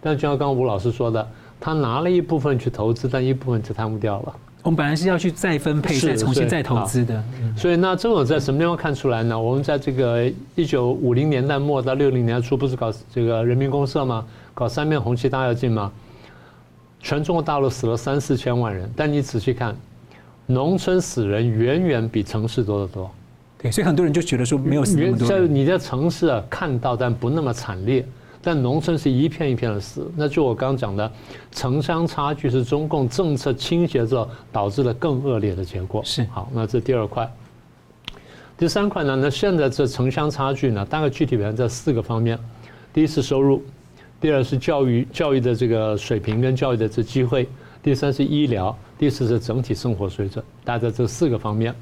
[0.00, 1.28] 但就像刚刚吴老师说的，
[1.60, 4.34] 他拿了一部分去投资，但一部分就贪污掉了。
[4.62, 7.22] 我们本来是要去再分配、再重新再投资的。
[7.56, 9.38] 所以那这种在什么地方看出来呢？
[9.38, 14.24] 我们在这个一九五零年代末到六零年代初，不是搞这个人民公社吗？
[14.54, 15.92] 搞三面红旗大跃进吗？
[17.00, 19.76] 全中国大陆死了三四千万人，但你仔细看。
[20.50, 23.10] 农村死人远远比城市多得多，
[23.58, 25.28] 对，所以很多人就觉得说没有死那么多。
[25.28, 28.02] 在你在城市啊看到，但不那么惨烈，
[28.40, 30.10] 但农村是一片一片的死。
[30.16, 31.12] 那就我刚刚讲的，
[31.52, 36.02] 城乡差距是中共政策倾斜之后导致了更恶劣的结果。
[36.02, 37.30] 是好，那这第二块，
[38.56, 39.14] 第三块呢？
[39.16, 42.38] 那现在这城乡差距呢，大概具体表现在四个方面：
[42.94, 43.62] 第一是收入，
[44.18, 47.46] 第二是教育，教育的这个水平跟教育的这机会。
[47.82, 50.44] 第三是医疗，第四是整体生活水准。
[50.64, 51.74] 大概在这四个方面，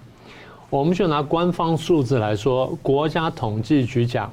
[0.69, 4.33] 我们就拿官方数字来说，国家统计局讲，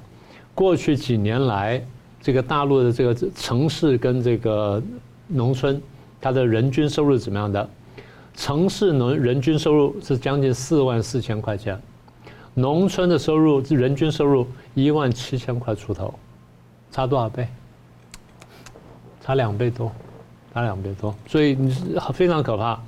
[0.53, 1.83] 过去几年来，
[2.21, 4.81] 这个大陆的这个城市跟这个
[5.27, 5.81] 农村，
[6.19, 7.69] 它的人均收入怎么样的？
[8.35, 11.79] 城市农人均收入是将近四万四千块钱，
[12.55, 16.13] 农村的收入人均收入一万七千块出头，
[16.91, 17.47] 差多少倍？
[19.21, 19.91] 差两倍多，
[20.53, 21.81] 差两倍多，所以你是
[22.13, 22.79] 非常可怕。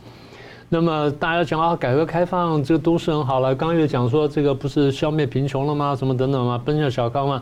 [0.69, 3.53] 那么大家讲啊，改革开放这个都是很好了。
[3.55, 5.95] 刚又讲说这个不是消灭贫穷了吗？
[5.95, 6.61] 什么等等吗？
[6.63, 7.41] 奔向小康吗？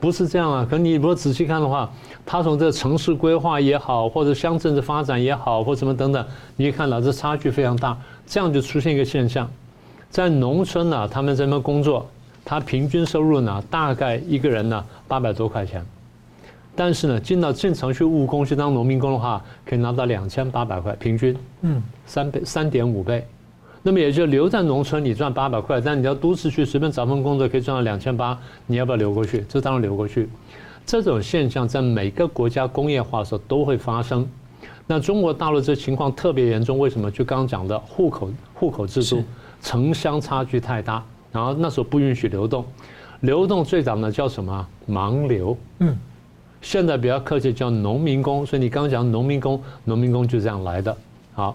[0.00, 0.66] 不是这样啊。
[0.68, 1.88] 可你如果仔细看的话，
[2.24, 7.96] 它从这城市规划也好，或者乡镇的发展也好，或什么等等，你看到这差距非常大。
[8.26, 9.48] 这样就出现一个现象，
[10.08, 12.06] 在农村呢，他们这边工作，
[12.44, 15.84] 他平均收入呢，大概一个人呢八百多块钱。
[16.74, 23.26] 但是呢，进到进城去务工去当农民工的话，可以拿到两千八百块平均，嗯，三倍三点五倍。
[23.82, 29.44] 那么也就留在农村，你赚八百块，但你要都市去随便找份工作可以赚到两千八，你要不要留过去？
[29.48, 30.28] 这当然留过去。
[30.86, 34.26] 这种现象在每个国家工业化的时候都会发生。
[34.86, 37.10] 那中国大陆这情况特别严重，为什么？
[37.10, 39.22] 就刚刚讲的户口户口制度，
[39.60, 42.64] 城乡差距太大，然后那时候不允许流动，
[43.20, 44.66] 流动最早呢叫什么？
[44.88, 45.98] 盲流，嗯。
[46.62, 48.46] 现在比较客气，叫农民工。
[48.46, 50.96] 所以你刚刚讲农民工，农民工就这样来的。
[51.34, 51.54] 好，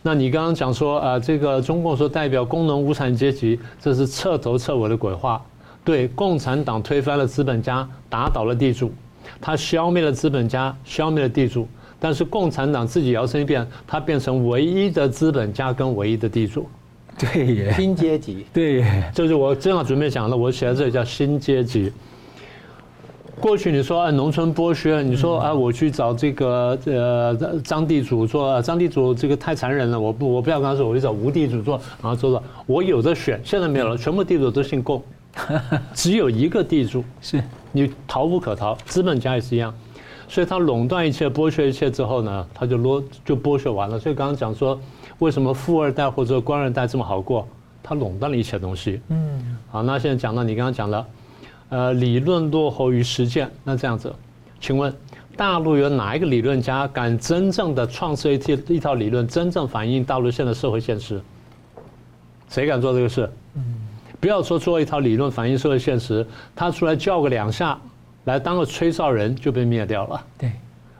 [0.00, 5.44] 那你刚刚讲说啊，这个中共说代表工农无产阶级，这是彻头彻尾的鬼话。
[5.84, 8.90] 对，共产党推翻了资本家，打倒了地主，
[9.40, 11.68] 他消灭了资本家，消灭了地主。
[12.00, 16.68] 但是共产党自己摇身一变，他变成唯一的资本家跟唯一的地主。
[17.18, 18.44] 对耶，新阶级。
[18.52, 21.92] 对耶，就是我正好准备讲的，我写的这里叫新阶级。
[23.40, 35.02] 过去你说啊，农村剥削，你说啊，我去找这个呃张地主做，张地主这个太残忍了，我不我不要跟他说，我去找吴地主做，然后做做，我有的选，现在没有了，全部地主都姓共，
[35.92, 37.42] 只有一个地主，是
[37.72, 39.74] 你逃无可逃，资本家也是一样，
[40.28, 43.98] 所以他垄断一切，剥削一切之后呢，他就剥就剥削完了。
[43.98, 44.78] 所以刚刚讲说，
[45.18, 47.46] 为什么富二代或者官二代这么好过？
[47.82, 49.00] 他垄断了一切东西。
[49.08, 51.04] 嗯，好，那现在讲到你刚刚讲的。
[51.70, 54.14] 呃，理论落后于实践，那这样子，
[54.60, 54.94] 请问
[55.36, 61.20] 大陆有哪一个理论家敢真正的创设一套一套理论，真正反映大陆现在社会现实？
[62.48, 63.28] 谁敢做这个事？
[63.54, 63.62] 嗯，
[64.20, 66.24] 不要说做一套理论反映社会现实，
[66.54, 67.76] 他出来叫个两下，
[68.24, 70.24] 来当个吹哨人就被灭掉了。
[70.38, 70.52] 对，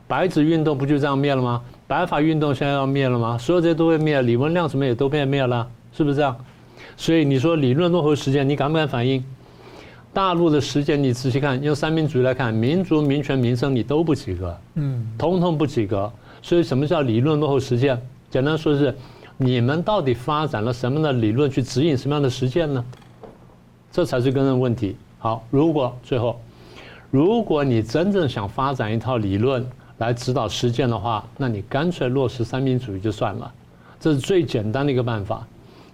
[0.07, 1.61] 白纸运动不就这样灭了吗？
[1.87, 3.37] 白发运动现在要灭了吗？
[3.37, 6.35] 所有这些都被灭，李文亮什么也都被灭了，是不是这样？
[6.97, 9.23] 所以你说理论落后于实践，你敢不敢反映？
[10.15, 16.09] 大陆的实践，你仔细看，用三民主义来看，民族、民权、民生，你都不及格，嗯，统统不及格。
[16.41, 18.01] 所以，什么叫理论落后实践？
[18.29, 18.95] 简单说是，
[19.35, 22.81] 你们到底发展了什么样的理论去指引什么样的实践呢？
[23.91, 24.95] 这才是根本问题。
[25.19, 26.39] 好，如果最后，
[27.11, 33.51] 如果你真正想发展一套理论来指导实践的话，那你干脆落实三民主义就算了，
[33.99, 35.45] 这是最简单的一个办法。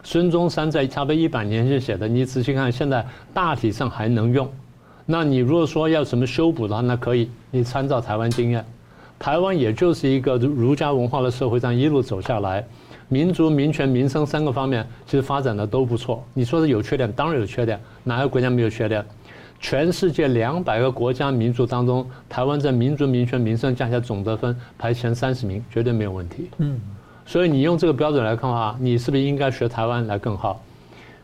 [0.03, 4.49] 孙中山在差不多一百年前写的，你仔细看，现在大体上还能用。
[5.05, 8.65] 那你如果说要什么修补的话，那可以，你参照台湾经验。
[9.19, 12.65] 台湾也就是一个儒家文化的社会，这样一路走下来，
[13.07, 16.23] 民族、民权、民生三个方面其实发展的都不错。
[16.33, 19.05] 你说的有缺点，当然有缺点，哪个国家没有缺点？
[19.59, 26.49] 全世界两百个国家民族当中，台湾在民族、民权、民生加起来总得分排前三十名，绝对没有问题。
[26.57, 26.79] 嗯。
[27.31, 30.61] 所以你用这个标准来看的话，你是不是应该学台湾来更好？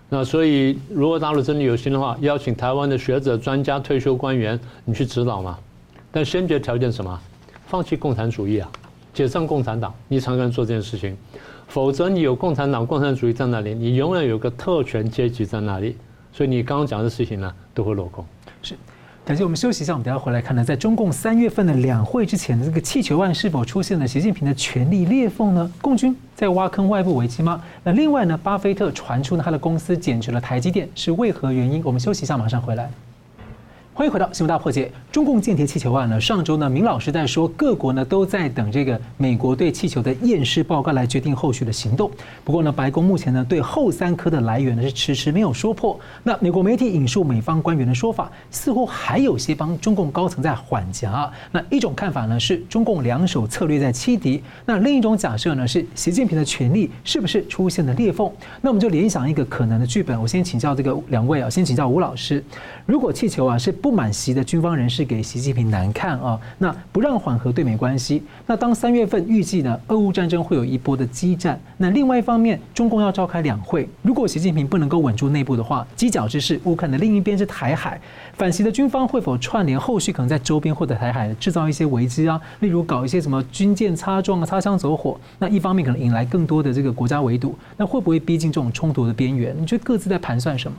[0.08, 5.60] 那所以如果大陆真的有心的话，邀请台湾的学者、专家、退休官员，你去指导嘛。
[6.10, 7.20] 但先决条件什么？
[7.66, 8.72] 放弃共产主义啊，
[9.14, 11.14] 解散共产党，你才能做这件事情。
[11.68, 15.98] 否则你有共产党、共产主义在那里，你永远有个特权阶级在那里。
[16.32, 18.26] 所以你刚刚讲的事情呢，都会落空。
[19.28, 19.38] 是。
[19.38, 25.70] 感谢我们休息一下，我们等下回来看呢，在中共三月份的两会之前的这个气球案是否出现了习近平的权力裂缝呢？
[25.82, 27.62] 共军在挖坑外部危机吗？
[27.84, 31.82] 那另外呢，巴菲特传出呢他的公司减持了台积电是为何原因？
[31.84, 32.90] 我们休息一下，马上回来。
[33.98, 34.92] 欢迎回到新闻大破解。
[35.12, 42.12] 中共间谍气球案呢，上周呢，明老师在说，各国呢都在等这个美国对气球的验尸报告来决定后续的行动。
[42.44, 46.00] 不过呢，白宫目前呢对后三颗的来源呢是迟迟没有说破。
[46.22, 51.28] 那美国媒体引述美方官员的说法，似乎还有些帮中共高层在缓颊。
[51.52, 54.44] 那一种看法呢是中共两手策略在欺敌。
[54.64, 58.32] 那另一种假设呢是习近平的权力是不是出现了裂缝？
[58.62, 60.22] 那我们就联想一个可能的剧本。
[60.22, 62.44] 我先请教这个两位啊，先请教吴老师，
[62.86, 63.74] 如果气球啊是。
[63.87, 68.22] 不不满席的军方人士给习近平难看啊，那不让缓和对美关系。
[68.46, 71.58] 那当三月份预计呢，俄乌战争会有一波的激战。
[71.78, 77.98] 那另外一方面，中共要召开两会，如果习近平不能够稳住内部的话，犄角之势，乌克兰的另一边是台海，
[78.34, 82.38] 反习的军方会否串联后续可能在周边或者台海制造一些危机啊？
[82.60, 85.18] 例如搞一些什么军舰擦撞啊、擦枪走火。
[85.40, 89.56] 那一方面可能引来更多的这个国家围堵，那会不会逼近这种冲突的边缘？
[89.58, 90.78] 你觉得各自在盘算什么？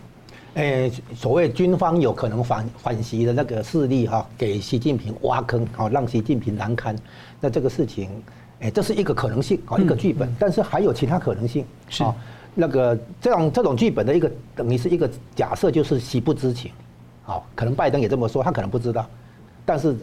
[0.58, 6.96] 诶，所谓军方有可能反反袭的那个势力哈，给习近平挖坑，好让习近平难堪。
[7.40, 8.10] 那这个事情，
[8.58, 10.28] 诶，这是一个可能性啊，一个剧本。
[10.36, 11.64] 但是还有其他可能性
[12.00, 12.12] 啊。
[12.56, 16.72] 那个这样这种剧本的一个等于是一个假设，就是习不知情。
[17.22, 19.06] 好，可能拜登也这么说，他可能不知道。
[19.64, 19.96] 但是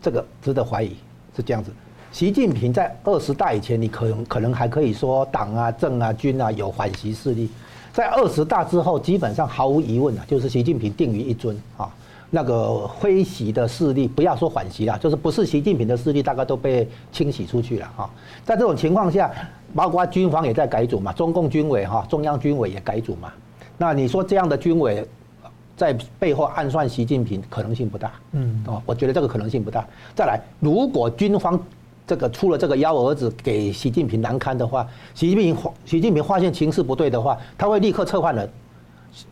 [0.00, 0.94] 这个值得怀疑，
[1.36, 1.72] 是这样子。
[2.12, 7.50] 习近平在二十大以前，你可能可能还可以说党啊、政啊、军啊有反袭势力。
[7.98, 11.92] 在二十大之后，基本上毫无疑问啊，就是习近平定于一尊啊。
[12.30, 18.08] 那个非习的势力，不要说反习了，就是不是习近平的势力，大概都被清洗出去了哈。
[18.44, 19.32] 在这种情况下，
[19.74, 23.32] 包括军方也在改组嘛，中共军委哈，中央军委也改组嘛。
[23.76, 25.04] 那你说这样的军委
[25.76, 28.12] 在背后暗算习近平，可能性不大。
[28.30, 29.84] 嗯，哦，我觉得这个可能性不大。
[30.14, 31.60] 再来，如果军方
[32.08, 38.48] 这个出了这个幺蛾子给习近平难堪的话，习近平习近平发现情势不对的话，他会立刻撤换人。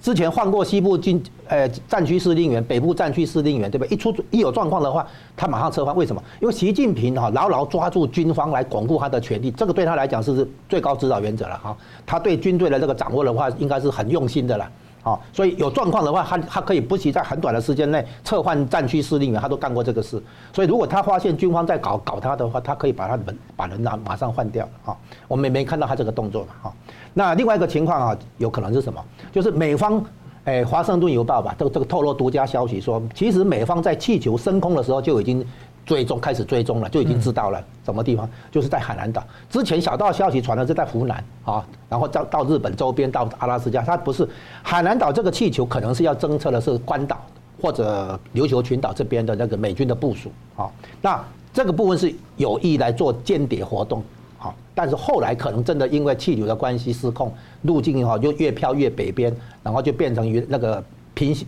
[0.01, 3.95] 之前换过西部军呃战区司令员、北部战区司令员，对不对？
[3.95, 5.97] 一出一有状况的话，他马上撤换。
[5.97, 6.23] 为什么？
[6.41, 11.77] 因为习近平哈牢牢抓住军方来巩固他的权力，这个对他来讲是最高指导原则了哈。
[12.05, 14.71] 他对军队的这个掌握的话，应该是很用心的了。
[15.07, 20.21] 啊，所以有状况的话，他他可以不惜在很短的时间内撤换战区司令员，他都干过这个事。
[20.53, 24.69] 所以如果他发现军方在搞搞他的话，他可以把他人把人拿马上换掉。
[24.85, 24.97] 啊，
[25.29, 26.49] 我们也没看到他这个动作嘛。
[26.61, 26.73] 哈，
[27.15, 29.01] 那另外一个情况啊，有可能是什么？
[29.31, 30.05] 就是美方，
[30.43, 35.47] 诶，华盛顿邮报吧，这个这个透露独家消息说，其实美方在气球升空的时候就已经。
[35.87, 39.25] 追踪开始追踪了，就已经知道了什么地方，就是在海南岛。
[39.49, 44.29] 之前小道消息传的是在湖南啊，然后到到日本周边，到阿拉斯加，它不是
[44.65, 47.25] 海南岛这个气球，可能是要侦测的是关岛
[47.63, 50.69] 或者琉球群岛这边的那个美军的部署啊。
[51.01, 54.03] 那这个部分是有意来做间谍活动
[54.41, 57.33] 啊，但是后来可能真的因为气流的关系失控，
[57.63, 59.33] 路径哈就越飘越北边，
[59.63, 60.83] 然后就变成于那个
[61.15, 61.47] 平行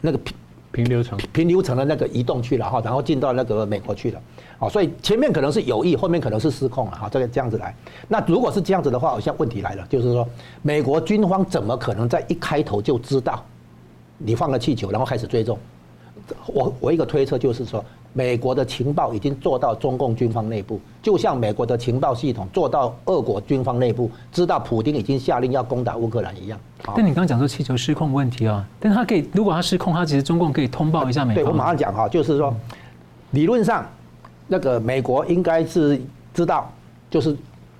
[0.00, 0.34] 那个平。
[0.72, 4.20] 平流层，平流层的那个移动去了哈，然后进到那个美国去了，
[4.58, 7.74] 好，所以前面可能是有意，后面可能是失控了哈，这个这样子来。
[8.08, 10.26] 那如果是这样子的话，好像问题来了，就是说
[10.62, 13.44] 美国军方怎么可能在一开头就知道
[14.18, 15.58] 你放了气球，然后开始追踪？
[16.46, 17.84] 我我一个推测就是说。
[18.14, 26.58] 美国的情报已经做到中共军方内部，就像美国的情报系统做到俄国军方内部，知道普京已经下令要攻打乌克兰一样。
[26.94, 31.42] 但你刚刚讲说气球失控问题啊，但他可以，如果他失控，他其实中共可以通报一下美国。
[31.42, 32.54] 对，我马上讲哈，就是说，
[33.30, 33.86] 理论上，
[34.46, 35.98] 那个美国应该是
[36.34, 36.70] 知道，
[37.10, 37.34] 就是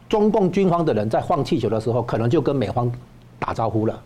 [0.09, 2.91] 中共军方的人在放气球的时候，可能就跟美方
[3.39, 4.01] 打招呼了，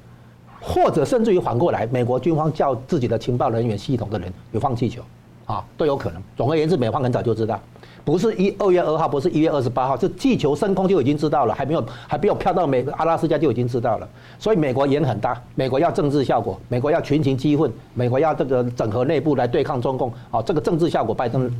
[0.60, 5.02] 或者甚至于反过来，美国军方叫自己的情报人员系统的人有放气球。
[5.46, 6.22] 啊，都有可能。
[6.36, 7.60] 总而言之，美方很早就知道，
[8.04, 14.08] 不是一二月二号，不是一月二十八号，是气球升空就已经知道了，还没有还没有飘到美阿拉斯加就已经知道了。
[14.38, 20.12] 所以美国演很大，美国要政治效果，美国要群情激愤，美国要这个整合内部来对抗中共。
[20.30, 21.50] 啊，这个政治效果拜登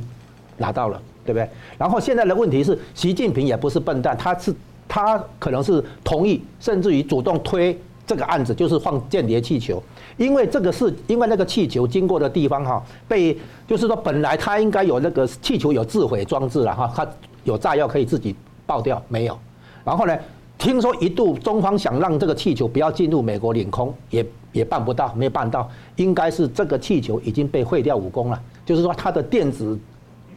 [0.57, 1.49] 拿到了，对不对？
[1.77, 4.53] 然后现在的问题是，习近平也不是笨蛋，他是
[4.87, 9.83] 他可能是同意，甚至于主动推这个案子，就是放间谍气球。
[10.15, 13.37] 因为这个是因为那个气球经过的地方哈，被
[13.67, 17.05] 就是说本来它应该有那个气球有自毁装置了哈，它
[17.43, 18.35] 有炸药可以自己
[18.65, 19.37] 爆掉没有？
[19.83, 20.17] 然后呢，
[20.57, 29.77] 听说一度中方想让这个气球不要进入美国领空，也也办不到，没办到，应该是这个气球已经被废掉武功了，就是说它的电子。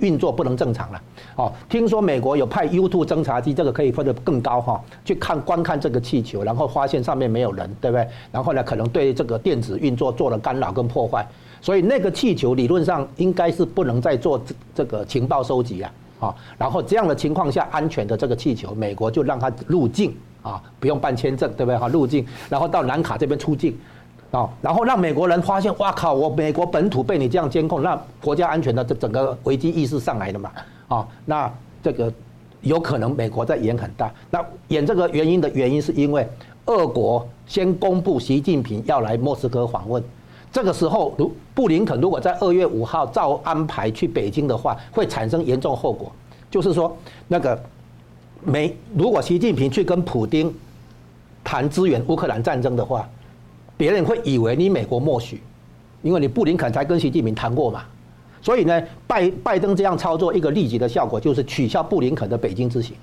[0.00, 1.02] 运作不能正常了，
[1.36, 8.06] 哦，听说美国有派 U2 侦察机，这个可以飞得更高哈，去看观看这个气球，然后发现上面没有人，对不对？
[8.32, 11.26] 然后呢，可能对这个电子运作做了干扰跟破坏，
[11.60, 21.76] 所以那个气球理论上应该是不能再做这这个情报收集啊，啊，然后这样的情况下，安全的这个气球，美国就让它入境啊，不用办签证，对不对？
[21.78, 23.76] 哈，入境，然后到南卡这边出境。
[24.30, 26.14] 啊，然后让美国人发现，哇靠！
[26.14, 30.52] 我美国本土被你这样监控，那国家安全的这整个危机意识上来了嘛？
[30.86, 31.52] 啊，那
[31.82, 32.12] 这个
[32.60, 34.08] 有可能美国在演很大。
[34.30, 36.24] 那演这个原因的原因是因为，
[36.66, 40.00] 俄国先公布习近平要来莫斯科访问，
[40.52, 46.12] 这个时候如布林肯如果在二月五号照安排去北京的话，会产生严重后果。
[46.48, 47.60] 就是说，那个
[48.44, 50.54] 美如果习近平去跟普京
[51.42, 53.08] 谈支援乌克兰战争的话。
[53.80, 55.40] 别人会以为你美国默许，
[56.02, 57.82] 因为你布林肯才跟习近平谈过嘛，
[58.42, 62.94] 所以呢，拜拜登这样操作一个立即的效果就是取消布林肯的北京之行，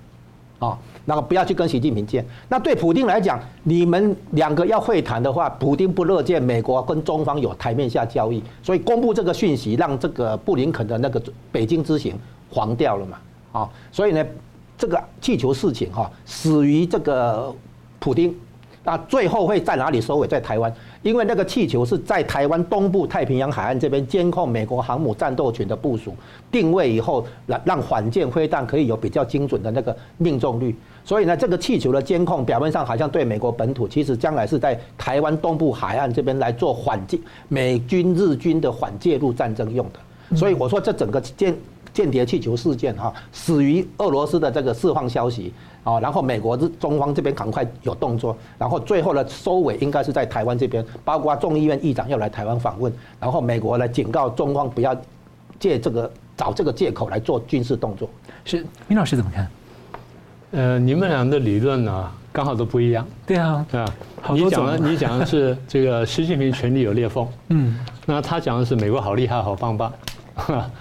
[0.59, 2.23] 啊，那个不要去跟习近平见。
[2.47, 11.19] 那对普丁来讲，你们两个要会谈的话，普丁不乐见美国跟中方有台面下交易，所以公布这个讯息，让这个布林肯的那个
[11.51, 12.13] 北京之行
[12.51, 13.17] 黄掉了嘛，
[13.51, 14.23] 啊，所以呢，
[14.78, 17.51] 这个气球事情哈，始于这个
[17.97, 18.32] 普丁。
[18.88, 20.25] 那最后会在哪里收尾？
[20.25, 26.15] 在台湾，因为那个气球是在台湾东部太平洋海岸这边监控美国航母战斗群的部署
[26.49, 30.73] 定位以后，让让反舰飞弹可以有比较精准的那个命中率。
[31.03, 37.19] 所以呢，这个气球的监控表面上好像对美国本土，其实将来是在台湾东部海岸这边来做反舰
[37.49, 40.38] 美军日军的反介入战争用的。
[40.38, 41.53] 所以我说这整个间
[41.93, 45.51] 间谍气球事件哈，始于俄罗斯的这个释放消息。
[45.88, 54.93] 啊，然后美国这中方这边赶快有动作，然后最后的收尾应该是在台湾这边，包括众议院议长要来台湾访问，然后美国来警告中方不要
[55.57, 58.09] 借这个找这个借口来做军事动作。
[58.43, 59.47] 是，明老师怎么看？
[60.51, 63.07] 呃，你们俩的理论呢，刚好都不一样。
[63.25, 63.88] 对啊，对啊，
[64.31, 69.89] 你讲的你讲的是这个习近平权力有裂缝，嗯，那他讲的是美国好厉害，好棒棒。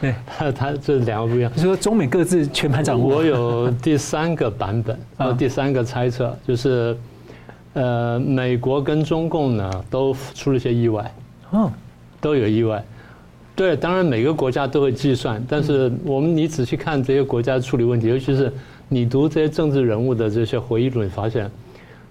[0.00, 1.50] 对， 他他这两个不一样。
[1.54, 3.16] 你说中美各自全盘掌握。
[3.16, 6.96] 我有第三个版本，呃，第三个猜测就是，
[7.72, 11.10] 呃，美国跟中共呢都出了一些意外，
[11.50, 11.70] 哦，
[12.20, 12.84] 都有意外。
[13.54, 18.52] 对，当然每个国家都会计算，但是我们你仔细看这些国家处理问题，尤其是
[18.88, 21.50] 你读这些政治人物的这些回忆录，你发现，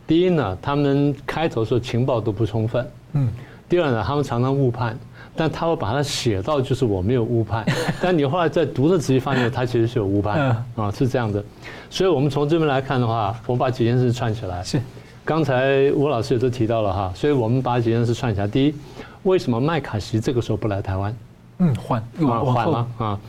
[0.08, 3.30] 第一呢，他们开头说情报都不充分，嗯，
[3.70, 4.98] 第二呢，他们常常误判。
[5.36, 7.66] 但他会把它写到，就是我没有误判。
[8.02, 11.44] 但你后来在读的仔细发现，他其实是有误判啊，是这样的。
[11.90, 14.64] 所以我们从这边来看的话，我们把几件事串起来。
[14.64, 14.82] 是，
[15.24, 18.48] 刚才吴老师也都提到了哈，所以我们把几件事串起来。
[18.48, 18.76] 第一，
[19.24, 21.16] 为什么麦卡锡这个时候不来台湾？
[21.60, 23.20] 嗯，换啊，缓了啊。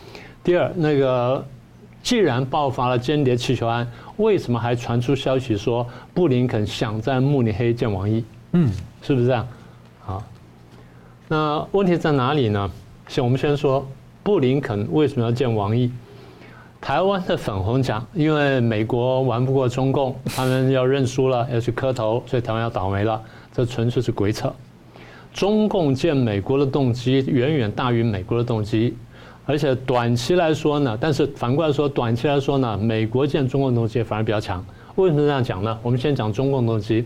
[0.42, 1.44] 第二，那个
[2.02, 3.86] 既然爆发了间谍气球案，
[4.16, 8.24] 为什么还传出消息说布林肯想在慕尼黑见王毅？
[8.52, 8.70] 嗯，
[9.02, 9.46] 是不是这样？
[11.28, 12.70] 那问题在哪里呢？
[13.08, 13.84] 先我们先说
[14.22, 15.90] 布林肯为什么要见王毅？
[16.80, 23.20] 台湾的粉红讲，因为美国玩不过中共，他们要认输了，要去磕头，所以台湾要倒霉了。
[23.52, 24.52] 这纯粹是鬼扯。
[25.32, 28.96] 中共见美国的动机远远大于美国的动机，
[29.46, 34.64] 而且短期来说呢，但是反过来说，短期来说呢，美国见中共动机反而比较强。
[34.94, 35.76] 为什么这样讲呢？
[35.82, 37.04] 我们先讲中共动机。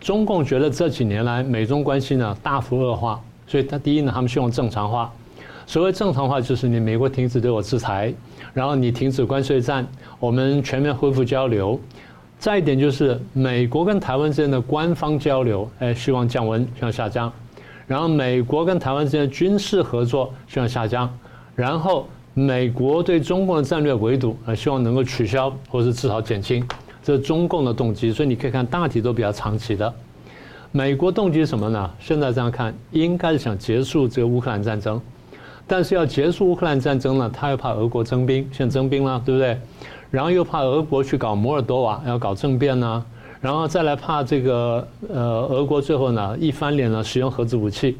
[0.00, 3.20] 中共觉得这几年来美中关系呢大幅恶化。
[3.50, 5.12] 所以，他第一呢，他们希望正常化。
[5.66, 8.14] 所谓正常化，就是你美国停止对我制裁，
[8.54, 9.84] 然后你停止关税战，
[10.20, 11.78] 我们全面恢复交流。
[12.38, 17.32] 再一点就是，美国跟台湾之间的官方交流，哎，希望降温，希望下降。
[17.88, 21.12] 然后，美国跟台湾之间的军事合作，希望下降。
[21.56, 26.64] 然后，美国对中共的战略围堵，啊，希望能够取消，或是至少减轻。
[27.02, 28.12] 这是中共的动机。
[28.12, 29.92] 所以，你可以看大体都比较长期的。
[30.72, 31.90] 美国动机是什么呢？
[31.98, 35.00] 现在这样看，应该是想结束这个乌克兰战争，
[35.66, 39.58] 但是要结束乌克兰战争呢，他又怕俄国征兵，现在增兵了，对不对？
[40.12, 43.04] 然后又怕俄国去搞摩尔多瓦，要搞政变呢，
[43.40, 47.96] 然后再来怕这个呃俄国最后呢一翻脸呢使用核子武器，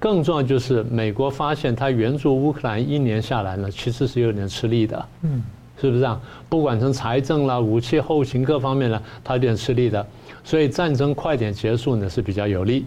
[0.00, 5.42] 更重要就是美国发现他援助乌克兰一年下来呢，其实是有点吃力的，嗯，
[5.80, 6.20] 是不是啊？
[6.48, 10.06] 不管从财政啦、武器后勤各方面呢，他有点吃力的。
[10.42, 12.84] 所以战争快点结束呢是比较有利。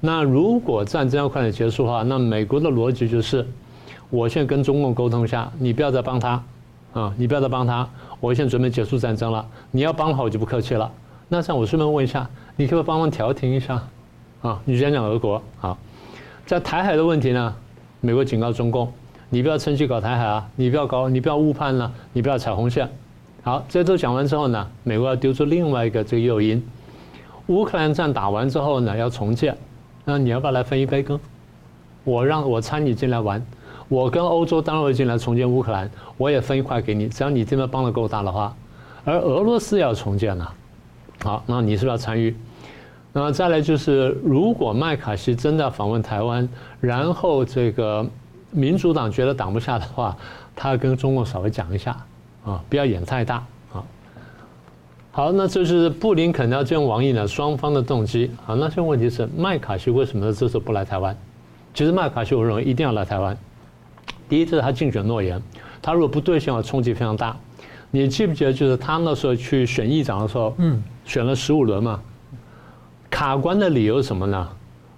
[0.00, 3.46] 那如果战争要快点结束的话，那美国的逻辑就是，
[4.10, 6.42] 我先跟中共沟通一下，你不要再帮他，
[6.92, 7.88] 啊，你不要再帮他，
[8.20, 9.46] 我现在准备结束战争了。
[9.70, 10.90] 你要帮的话，我就不客气了。
[11.28, 13.82] 那这样我顺便问一下，你可不可以帮忙调停一下？
[14.42, 15.76] 啊，你先讲俄国，好，
[16.46, 17.54] 在台海的问题呢，
[18.00, 18.92] 美国警告中共，
[19.34, 22.88] 你不要趁机搞台海啊，你不要搞，你不要误判了，你不要踩红线。
[23.42, 26.64] 好，这都讲完之后呢，美国要丢出另外一个这个诱因。
[27.48, 29.58] 乌克兰战打完之后呢，要重建，
[30.04, 31.18] 那你要不要来分一杯羹？
[32.04, 33.44] 我让我参你进来玩，
[33.88, 38.54] 我跟欧洲单位进来重建乌克兰，我也分一块给你，只要你这边帮的够大的话。
[39.04, 40.54] 而俄罗斯要重建了，
[41.24, 42.36] 好，那你是不是要参与？
[43.12, 46.48] 那再来就是，如果麦卡锡真的访问台湾，
[46.80, 48.06] 然后这个
[48.54, 50.16] 民主党觉得挡不下的话，
[50.54, 51.96] 他要跟中共稍微讲一下
[52.44, 53.82] 啊，不要演太大啊。
[55.10, 58.30] 好，那这是布林肯要见王毅呢，双方的动机。
[58.46, 61.16] 好，那现在问题是麦卡锡为什么这次不来台湾？
[61.74, 63.36] 其实麦卡锡我认为一定要来台湾。
[64.28, 65.42] 第一，这是他竞选诺言，
[65.82, 67.36] 他如果不兑现冲击非常大。
[67.90, 72.00] 你记不记得，就是他那时候去选议长的时候，嗯，选了十五轮嘛，
[73.10, 74.48] 卡关的理由是什么呢？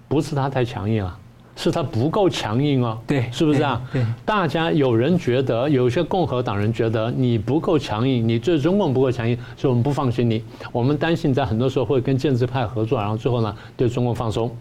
[0.07, 1.19] 不是他太强硬啊，
[1.57, 3.81] 是他不够强硬哦，对，是不是啊？
[3.91, 14.55] 对，对大家有人觉得，有些共和党人觉得你不够强硬，你对中共不够强硬，所以我们不放心你，我们担心在很多时候会跟建制派合作，然后最后呢对中共放松。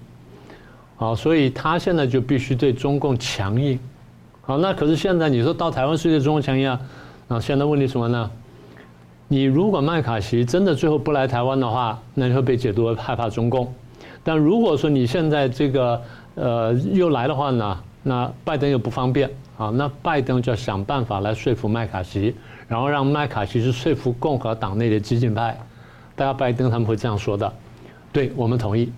[0.97, 3.78] 好，所以他现在就必须对中共强硬。
[4.40, 6.80] 好，那可是现在你说到台湾是对中共强硬啊？
[7.28, 8.30] 那现在问题什么呢？
[9.28, 13.70] 你如果麦卡锡真的最后不来台湾的话，那你会被解读为害怕中共。
[14.22, 16.01] 但如果说你现在这个
[16.37, 19.28] 呃又来的话呢，那拜登又不方便
[19.59, 22.32] 啊，那拜登就要想办法来说服麦卡锡，
[22.68, 25.59] 然后让麦卡锡去说服共和党内的激进派。
[26.14, 27.53] 大家拜登他们会这样说的，
[28.12, 28.91] 对，我们同意。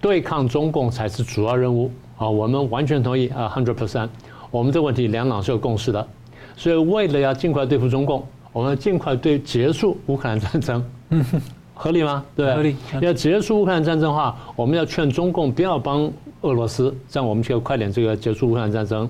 [0.00, 2.28] 对抗中共才是主要任务啊！
[2.28, 4.08] 我们完全同意啊，hundred percent。
[4.50, 6.08] 我们这个问题两党是有共识的，
[6.56, 10.84] 所以为了要尽快对付中共，我们尽快对结束乌克兰战争，
[11.74, 12.24] 合理吗？
[12.36, 12.76] 对，合理。
[13.00, 16.08] 要结束乌克兰战争的话，我们要劝中共不要帮
[16.42, 19.08] 俄罗斯，这样我们就要快点这个结束乌克兰战争。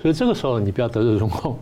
[0.00, 1.58] 所以这个时候你不要得罪中共，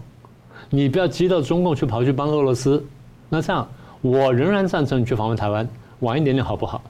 [0.71, 2.85] 你不要激到中共去跑去帮俄罗斯。
[3.29, 3.67] 那这样
[4.03, 5.69] 我仍然赞成你去访问台湾，
[6.01, 6.83] 晚一点点好不好？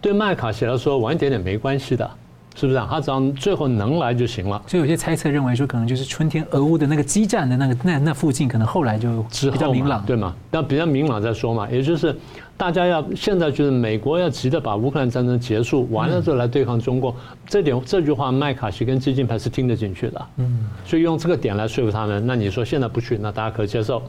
[0.00, 2.10] 对麦卡锡来说，晚一点点没关系的，
[2.54, 2.86] 是不是啊？
[2.88, 4.62] 他只要最后能来就行了。
[4.66, 10.34] 所以有些猜测认为说，可能就是春天俄乌的那个激战的那个那那附近，可能后来就比较明朗，对吗？
[10.50, 11.68] 那比较明朗再说嘛。
[11.68, 12.16] 也就是
[12.56, 17.12] 大家要现在就是美国要急着把乌克兰战争结束完了之后来对抗中共，
[17.44, 20.26] 这点这句话麦卡锡跟激进派是听得进去的。
[20.36, 22.24] 嗯，所以用这个点来说服他们。
[22.24, 24.00] 那你说现在不去，那大家可以接受。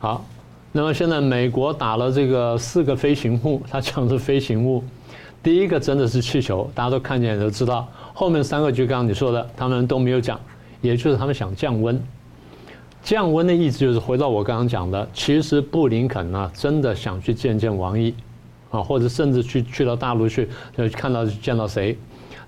[0.00, 0.24] 好，
[0.72, 4.82] 那么现在美国打了这个四个飞行物，他讲的是飞行物。
[5.42, 7.86] 第一个真的是气球，大家都看见都知道。
[8.12, 10.38] 后面三个就刚刚你说的，他们都没有讲，
[10.80, 12.00] 也就是他们想降温。
[13.02, 18.12] 降温的意思就是回到我刚刚讲的，其实布林肯呢真的想去见见王毅，
[18.70, 21.96] 啊，或者甚至去去到大陆去，就看到见到谁。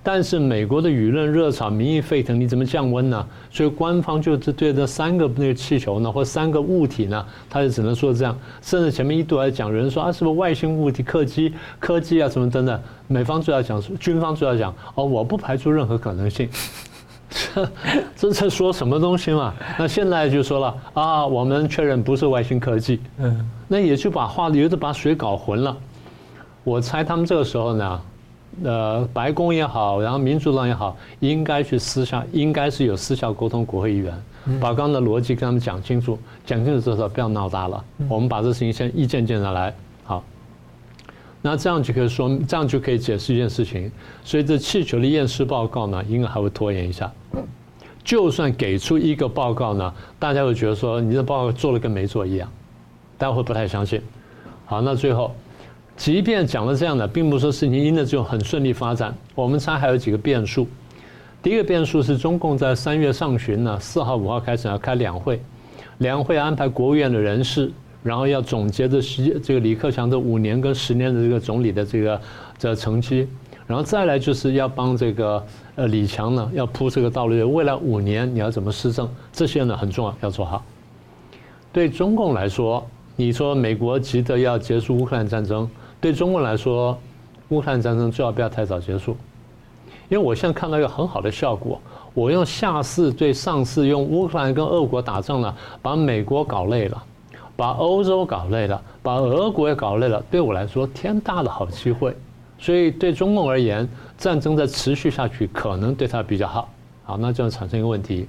[0.03, 3.27] 但是美国的舆论热炒，民意沸腾，你怎么降温呢？
[3.51, 8.35] 所以官方就是对这三个那个气球呢，或三个物体呢，他就只能说这样。
[8.63, 12.81] 甚至前面一度还讲有人说啊，是不是外星物体、客机、科技啊什么等等。
[13.09, 16.49] 美方主要讲，军方主要讲哦，我不排除任何可能性。
[17.55, 17.69] 这
[18.17, 19.53] 这在说什么东西嘛？
[19.79, 23.01] 那现在就说了啊，我们确认不是外星科技。
[23.19, 25.77] 嗯，那也就把话有的把水搞混了。
[26.65, 28.01] 我猜他们这个时候呢。
[28.65, 34.13] 呃，白宫也好，然后民主党也好，应该去私下，应该是有私下沟通国会议员，
[34.61, 37.83] 把刚刚的逻辑跟他们讲清楚，讲清楚之后不要闹大了。
[38.09, 39.73] 我们把这事情先一件件的来，
[40.03, 40.23] 好，
[41.41, 43.91] 那这样就可以说，这样就可以解释一件事情。
[44.25, 47.11] 所以这气球的验尸报告呢，应该还会拖延一下。
[48.03, 52.51] 就算给出一个报告呢，大家会觉得说你这报告做了跟没做一样，
[53.17, 54.03] 大家会不太相信。
[54.67, 55.33] 好，那最后。
[56.01, 59.15] 即便讲了这样的，并不是说事情因的就很顺利发展。
[59.35, 60.67] 我们猜还有几个变数。
[61.43, 65.39] 第一个变数是中共在三月上旬呢，四号、五号开始要开两会，
[65.99, 67.71] 两会安排国务院的人事，
[68.03, 72.19] 然后要总结这十这个李克强这五年跟十年的这个总理的这个
[72.57, 73.29] 这成绩，
[73.67, 75.45] 然后再来就是要帮这个
[75.75, 80.65] 呃李强呢要铺这个道路，未来五年你要怎么施政，这些呢很重要，要做好。
[81.71, 82.87] 对中共来说，
[83.17, 85.69] 你说美国急着要结束乌克兰战争。
[86.01, 86.99] 对中国来说，
[87.51, 89.15] 乌克兰战争最好不要太早结束，
[90.09, 91.79] 因为我现在看到一个很好的效果。
[92.15, 97.03] 我用下次对上次用乌克兰跟俄国打仗了，把美国搞累了，
[97.55, 100.25] 把欧洲搞累了，把俄国也搞累了。
[100.31, 102.17] 对我来说，天大的好机会。
[102.59, 103.87] 所以对中共而言，
[104.17, 106.69] 战争再持续下去，可能对他比较好。
[107.05, 108.27] 好，那就产生一个问题：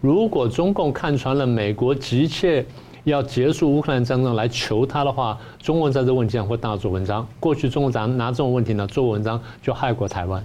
[0.00, 2.66] 如果中共看穿了美国急切。
[3.08, 7.26] 要结束乌克兰战争来求他的话，中国在这问题上会大做文章。
[7.40, 10.44] 过去中国咱拿这种问题呢做文章，就害过台湾，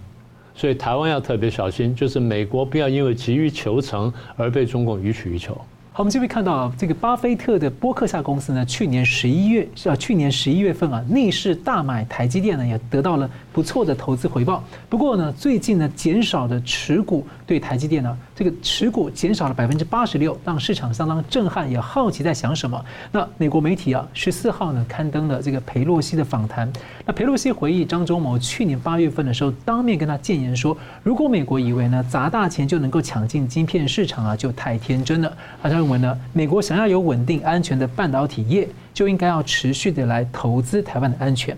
[0.55, 5.55] 所以台湾要特别小心，就是美国不要因为急于求成而被中共予取予求。
[5.95, 14.63] 好，我们这边看到啊，这个巴菲特的波克夏公司呢，去年十一月是啊，去年十一月份啊，逆势大买台积电呢，也得到了不错的投资回报。
[14.89, 22.81] 不过呢，最近呢，减少的持股对台积电呢，这个持股减少了百分之八十六，让市场相当震撼，也好奇在想什么。
[23.11, 26.71] 那美国媒体啊，十四号呢，刊登了这个裴洛西的访谈。
[27.05, 35.37] 那裴洛西回忆张忠谋去年八月份的时候，当面跟他建言说，如果美国以为呢砸大钱就能够抢进晶片市场啊，就太天真了。
[35.61, 35.73] 他。
[35.73, 41.57] 认为呢，美国想要有稳定安全的半导体业，就应该要持续的来投资台湾的安全。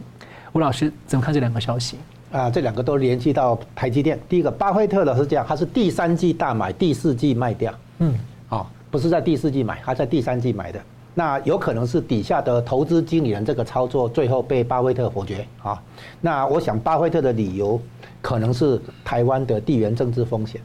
[0.54, 1.98] 吴老师怎么看这两个消息？
[2.36, 4.20] 啊，这两个都联系到台积电。
[4.28, 7.74] 第一个，巴菲特的是这样，他是第三季大买，第四季卖掉。
[8.00, 8.14] 嗯，
[8.50, 10.82] 好，不是在第四季买，他在第三季买的。
[11.14, 15.82] 那有可能是底下的投资经理人这个操作最后被巴菲特否决啊。
[16.20, 17.80] 那我想巴菲特的理由
[18.22, 20.60] 可能是台湾的地缘政治风险。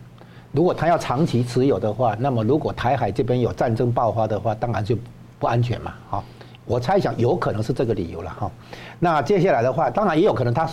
[0.50, 4.98] 如果他要长期持有的话，那么如果台海这边有战争爆发的话，当然就
[5.38, 5.94] 不安全嘛。
[6.08, 6.24] 好，
[6.66, 8.50] 我猜想有可能是这个理由了哈。
[8.98, 10.68] 那接下来的话，当然也有可能他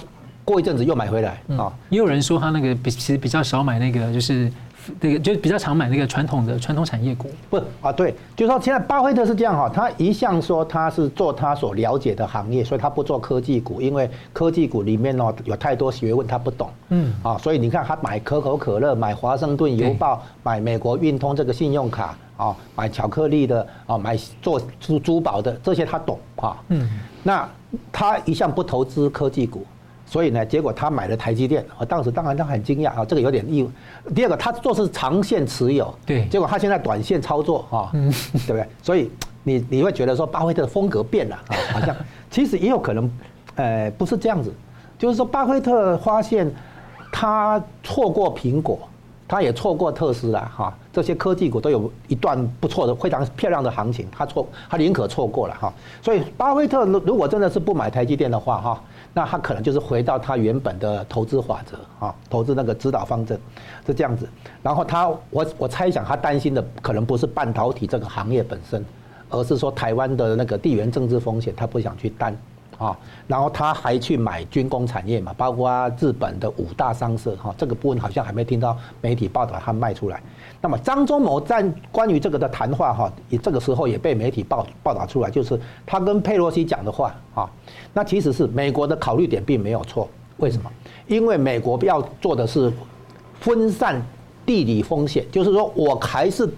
[0.48, 1.72] 过一阵子又买回来啊。
[1.90, 4.50] 也有人说他那个比其实比较少买那个就是。
[5.02, 26.90] 这个就比较常买那个传统的传统产业股，不啊，对，就是说现在巴菲特是这样哈，他一向说他是做他所了解的行业，所以他不做科技股，因为科技股里面哦有太多学问他不懂，嗯啊，所以你看他买可口可乐、买华盛顿邮报、买美国运通这个信用卡啊，买巧克力的啊，买做珠珠宝的这些他懂啊，嗯，
[27.24, 27.46] 那
[27.92, 29.66] 他一向不投资科技股。
[30.10, 33.70] 所以呢，结果他买了台积电，我当时当然他很惊讶啊，这个有点意外。
[34.16, 38.66] 第二个，他做是长线持有，对，结果他现在短线操作啊，对不对？
[38.82, 39.12] 所以
[39.44, 41.94] 你你会觉得说巴菲特的风格变了啊，好像
[42.32, 43.12] 其实也有可能，
[43.56, 44.50] 呃，不是这样子，
[44.98, 46.50] 就是说巴菲特发现
[47.12, 48.80] 他错过苹果，
[49.28, 55.74] 他也错过特斯拉哈，这些科技股都有一段不错的、非常漂亮的行情，他错他宁可错过了哈。
[56.02, 58.82] 所以巴菲特如果真的是不买台积电的话哈。
[59.18, 63.36] 那他可能就是回到他原本的投资法则啊，投资那个指导方针
[63.84, 64.30] 是这样子。
[64.62, 68.86] 然后他，我我猜想他担心的可能不是半导体这个行业本身，
[69.32, 72.38] 而是说台湾的那个地缘政治风险，他不想去担
[72.78, 72.96] 啊。
[73.26, 80.22] 然后他还去买军工产业嘛，包括日本的五大商社哈，这个部分好像还没听到媒体报道他卖出来。
[80.60, 87.50] 那么张忠谋在关于这个的谈话哈，也这个时候也被媒体报报道出来，就是他跟佩洛西讲的话啊。
[87.94, 90.72] 那其实是美国的考虑点并没有错，为什么？
[91.08, 92.72] 因为美国要做的是
[93.40, 94.02] 分散
[94.46, 96.50] 地理风险，就是说我还是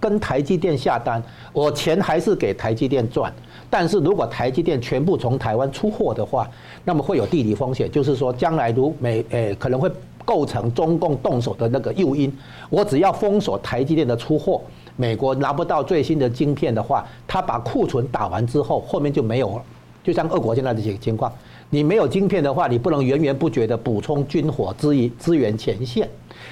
[0.00, 3.32] 跟台积电下单，我钱还是给台积电赚，
[3.70, 6.50] 但是如果台积电全部从台湾出货的话，
[6.84, 9.88] 那么会有地理风险，就是说将来如美诶可能会。
[10.24, 12.32] 构成中共动手的那个诱因，
[12.70, 14.60] 我只要封锁台积电的出货，
[14.96, 19.62] 美国拿不到最新的晶片的话，他把库存打完之后，后面就没有了。
[20.02, 21.32] 就像俄国现在这些情况，
[21.70, 26.06] 你没有晶片的话，你不能源源不绝的补充军火支援支援前线。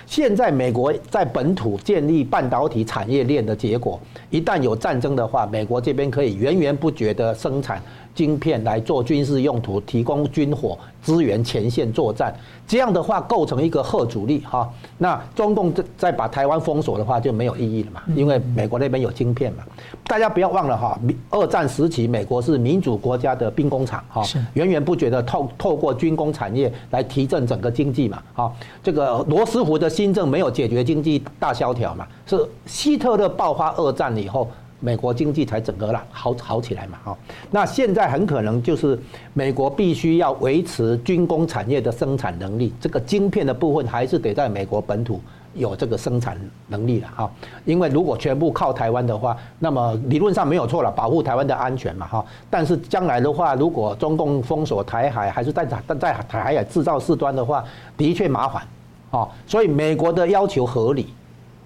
[0.07, 4.01] 现在美国在本土建立半导体产业链的结果，
[4.31, 7.81] 一旦有战争的话，美国这边可以源源不绝的生产。
[8.15, 12.35] 晶片来做军事用途，提供军火支援前线作战，
[12.67, 14.69] 这样的话构成一个核主力哈。
[14.99, 19.65] 那中共再再把台湾封锁的话就没有意义了嘛，因为美国那边有晶片嘛。
[20.05, 20.99] 大家不要忘了哈，
[21.31, 24.23] 二战时期美国是民主国家的兵工厂哈，
[24.55, 28.23] 源源不绝的透透过军工产业来提振整个经济嘛。
[28.35, 28.53] 哈，
[28.83, 34.49] 这个罗斯福的新政没有解决经济大萧条嘛，是希特勒爆发二战以后。
[34.85, 37.16] 美国经济才整个了好好起来嘛，哈，
[37.53, 38.99] 那现在很可能就是
[39.33, 45.20] 美国必须要维持军工产业的生产能力，这个晶片的部分还是得在美国本土
[45.55, 47.30] 有这个生产能力了，哈，
[47.64, 57.62] 因为如果全部靠台湾的话，那么理论上没有错了，保护台湾的安全嘛，哈，但是将来的话，如果中共封锁台海，还是在在在台海制造事端的话，
[57.97, 58.66] 的确麻烦，
[59.12, 61.14] 啊，所以美国的要求合理。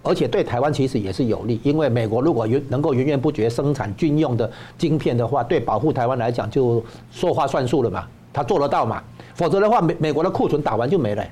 [0.07, 4.49] 而且对台湾其实也是有利，因为美国如果源能够源源不绝生产军用的
[4.79, 9.03] 晶片的话，对保护台湾来讲就说话算数了嘛，他做得到嘛？
[9.35, 11.25] 否则的话，美美国的库存打完就没了，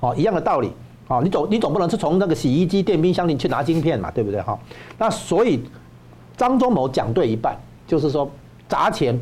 [0.00, 0.72] 哦，一样的道理，
[1.08, 4.58] 哦，你总你总不能是从那个洗衣机、电冰箱里去拿晶片嘛，对不对哈？
[4.96, 5.62] 那所以
[6.36, 7.56] 张忠谋讲对一半，
[7.86, 8.30] 就是说
[8.68, 9.18] 砸钱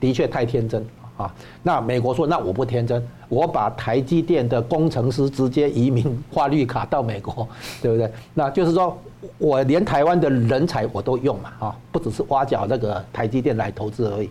[0.00, 0.84] 的确太天真。
[1.18, 7.46] 啊，那美国说，那我不天真，我把台积电的工程师直接移民花绿卡到美国，
[7.82, 8.08] 对不对？
[8.34, 8.96] 那就是说
[9.36, 14.30] 我连台湾的人才我都用嘛，啊，不只是挖角那个台积电来投资而已，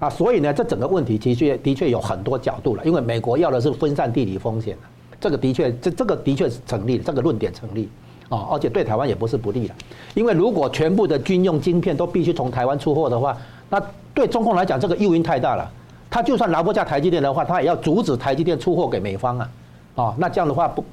[0.00, 4.76] 啊，所以呢，这整个问题的确的确有很多角度了，因为美国要的是分散地理风险，
[5.20, 7.88] 这个的确这这个的确是成立，这个论点成立，
[8.28, 9.74] 啊，而且对台湾也不是不利的，
[10.14, 13.36] 因为如果全部的军用晶片都必须从台湾出货的话，
[13.70, 13.80] 那
[14.12, 15.70] 对中共来讲这个诱因太大了。
[16.14, 19.50] 他就算拿不下台积电的话，他也要阻止台积电出货给美方啊，
[19.96, 20.84] 啊，那这样的话不，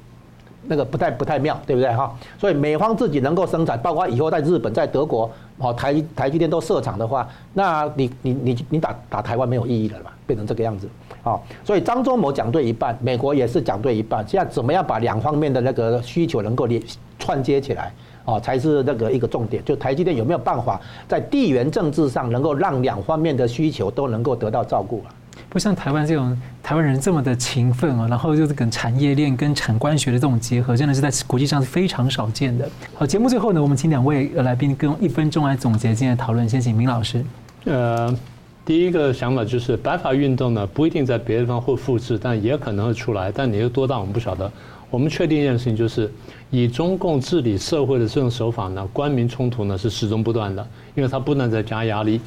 [0.64, 2.12] 那个不太不太妙，对不对哈？
[2.40, 10.12] 所以美方自己能够生产，包括以后在日本、在德国，哦，台台积电都设厂的话，那你你你你打打台湾没有意义了吧？
[10.26, 10.90] 变成这个样子，
[11.22, 16.82] 啊，所以张忠谋讲对一半，美国也是讲对一半，现在怎么样把两方面的那个需求能够连
[17.20, 17.94] 串接起来？
[18.26, 25.10] 哦，才是那个一个重点，就台积电有没有办法在地缘政治上能够让两方面的需求都能够得到照顾啊？
[25.50, 32.70] 不像台湾这种台湾人这么的勤奋啊，然后就是跟产业链跟产官学的这种结合，真的是在国际上是非常少见的。
[32.94, 36.48] 好，节目最后呢，我们请两位来宾跟用一分钟来总结今天的讨论。
[36.48, 37.24] 先请明老师。
[37.66, 38.16] 呃，
[38.64, 44.50] 第一个想法就是白发运动呢，不一定在别的地方会复制，但也可能会出来，但你有多大我们不晓得。
[44.92, 46.12] 我们确定一件事情，就是
[46.52, 52.20] 以中共治理社会的这种手法呢，官民冲突呢是始终不断的，因为它不断在加压力。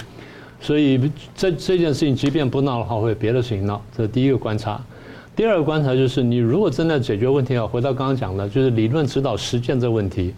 [0.60, 0.98] 所以
[1.36, 3.80] 这这件事情，即便不闹的话，会有别的事情闹。
[3.94, 4.80] 这是第一个观察。
[5.36, 10.32] 第二个观察就是，你如果真的解决问题要回到刚刚讲的，就是理论指导实践这个问题，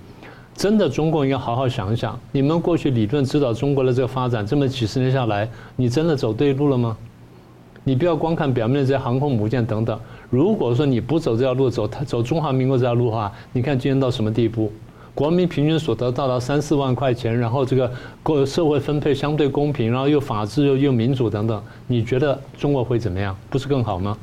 [0.56, 6.96] 真的中共应该好好想一想，你们过去理论指导中国的这个发展，这么几十年下来，你真的走对路了吗？
[7.84, 10.00] 你不要光看表面的这些航空母舰等等。
[10.30, 14.72] 如果说你不走这条路，走走中华民国这条路的话，你看今天到什么地步？
[15.14, 17.90] 国民平均所得到达三四万块钱，然后这个
[18.22, 23.34] 过社会分配相对公平，然后又法治又又民主等等，你觉得中国会怎么样？
[23.48, 24.16] 不是更好吗？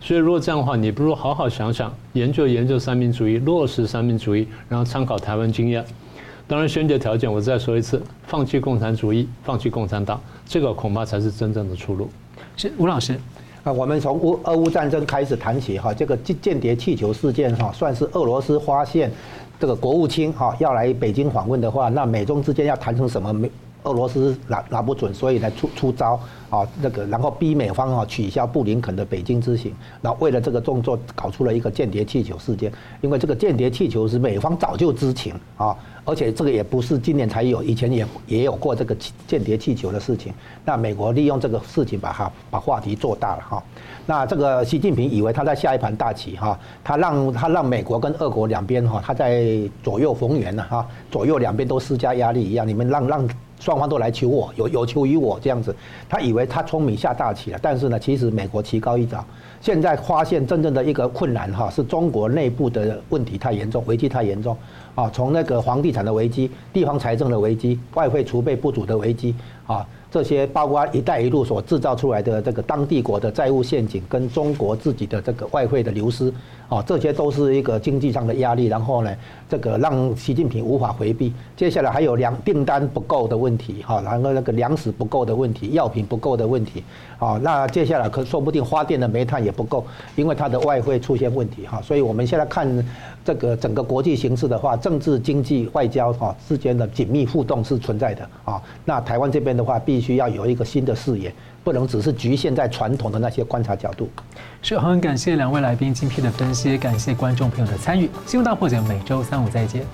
[0.00, 5.84] 所以如果这样的话，你不如好好想想，研究研究三民主义，落实三民主义，然后参考台湾经验。
[6.48, 12.08] 当然，先决条件我再说一次：放弃共产主义，放弃共产党，这个恐怕才是真正的出路。
[12.56, 13.20] 是吴老师
[13.62, 19.10] 啊，我们从乌俄乌战争开始谈起哈，这个间间谍气球事件哈，算是俄罗斯发现。
[19.60, 23.30] 这个国务卿哈要来北京访问的话，那美中之间要谈成什么？
[23.30, 23.50] 美
[23.84, 26.20] 俄罗斯拿拿不准，所以来出出招
[26.50, 29.72] 啊，那个然后逼美方啊取消布林肯的北京之行，
[30.02, 32.72] 然后为了这个动作搞出了一个间谍气球事件。
[33.00, 40.32] 因为这个间谍气球是美方早就知情啊，而且这个也不是今年才有，以前也也有过这个间谍气球的事情。
[40.64, 43.62] 那美国利用这个事情把它把话题做大了哈。
[44.06, 49.44] 那这个习近平以为他在下一盘大棋哈，他让他让美国跟俄国两边哈，他在
[49.82, 53.28] 左右逢源了哈，左右两边都施加压力一样，你们让让
[53.60, 55.72] 双方都来求我，有有求于我这样子，
[56.08, 59.24] 他以为他聪明下大棋了，但是呢，其实美国棋高一招，
[59.60, 64.56] 现在发现真正的一个困难哈，是中国内部的问题太严重，危机太严重
[64.94, 69.34] 啊，从那个房地产的危机、地方财政的危机、外汇储备不足的危机
[69.66, 69.86] 啊。
[70.10, 76.32] 这些包括“一带一路”所制造出来的这个当地国的债务陷阱，跟中国自己的这个外汇的流失，
[76.70, 78.66] 啊，这些都是一个经济上的压力。
[78.66, 79.14] 然后呢，
[79.48, 81.34] 这个让习近平无法回避。
[81.56, 86.82] 接下来还有粮订单不够的问题，哈，然后那个粮食不够的问题，药品不够的问题，
[87.18, 91.82] 啊，那接下来可说不定发电的煤炭也不够，因为它的外汇出现问题，哈。
[91.82, 92.66] 所以我们现在看
[93.24, 99.80] 这个整个国际形势的话，政治、经济、外交哈之间的紧密互动是存在的，啊，那台湾这边的话。
[99.82, 104.08] 必须要有一个新的视野，不能只是局限在传统的那些观察角度。
[104.62, 108.08] 是，很感谢两位来宾精辟的分析，感谢观众朋友的参与。
[108.26, 109.84] 新闻大破解每周三五再见。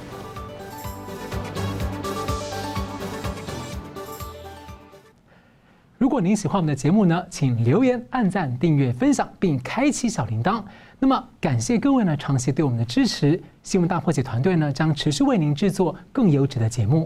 [5.98, 10.62] 如果您喜欢我们的节目呢，请留言、按赞、订阅、分享，并开启小铃铛。
[11.00, 13.42] 那么，感谢各位呢长期对我们的支持。
[13.62, 17.04] 新闻大破解团队呢将持续为您制作更优质的节目。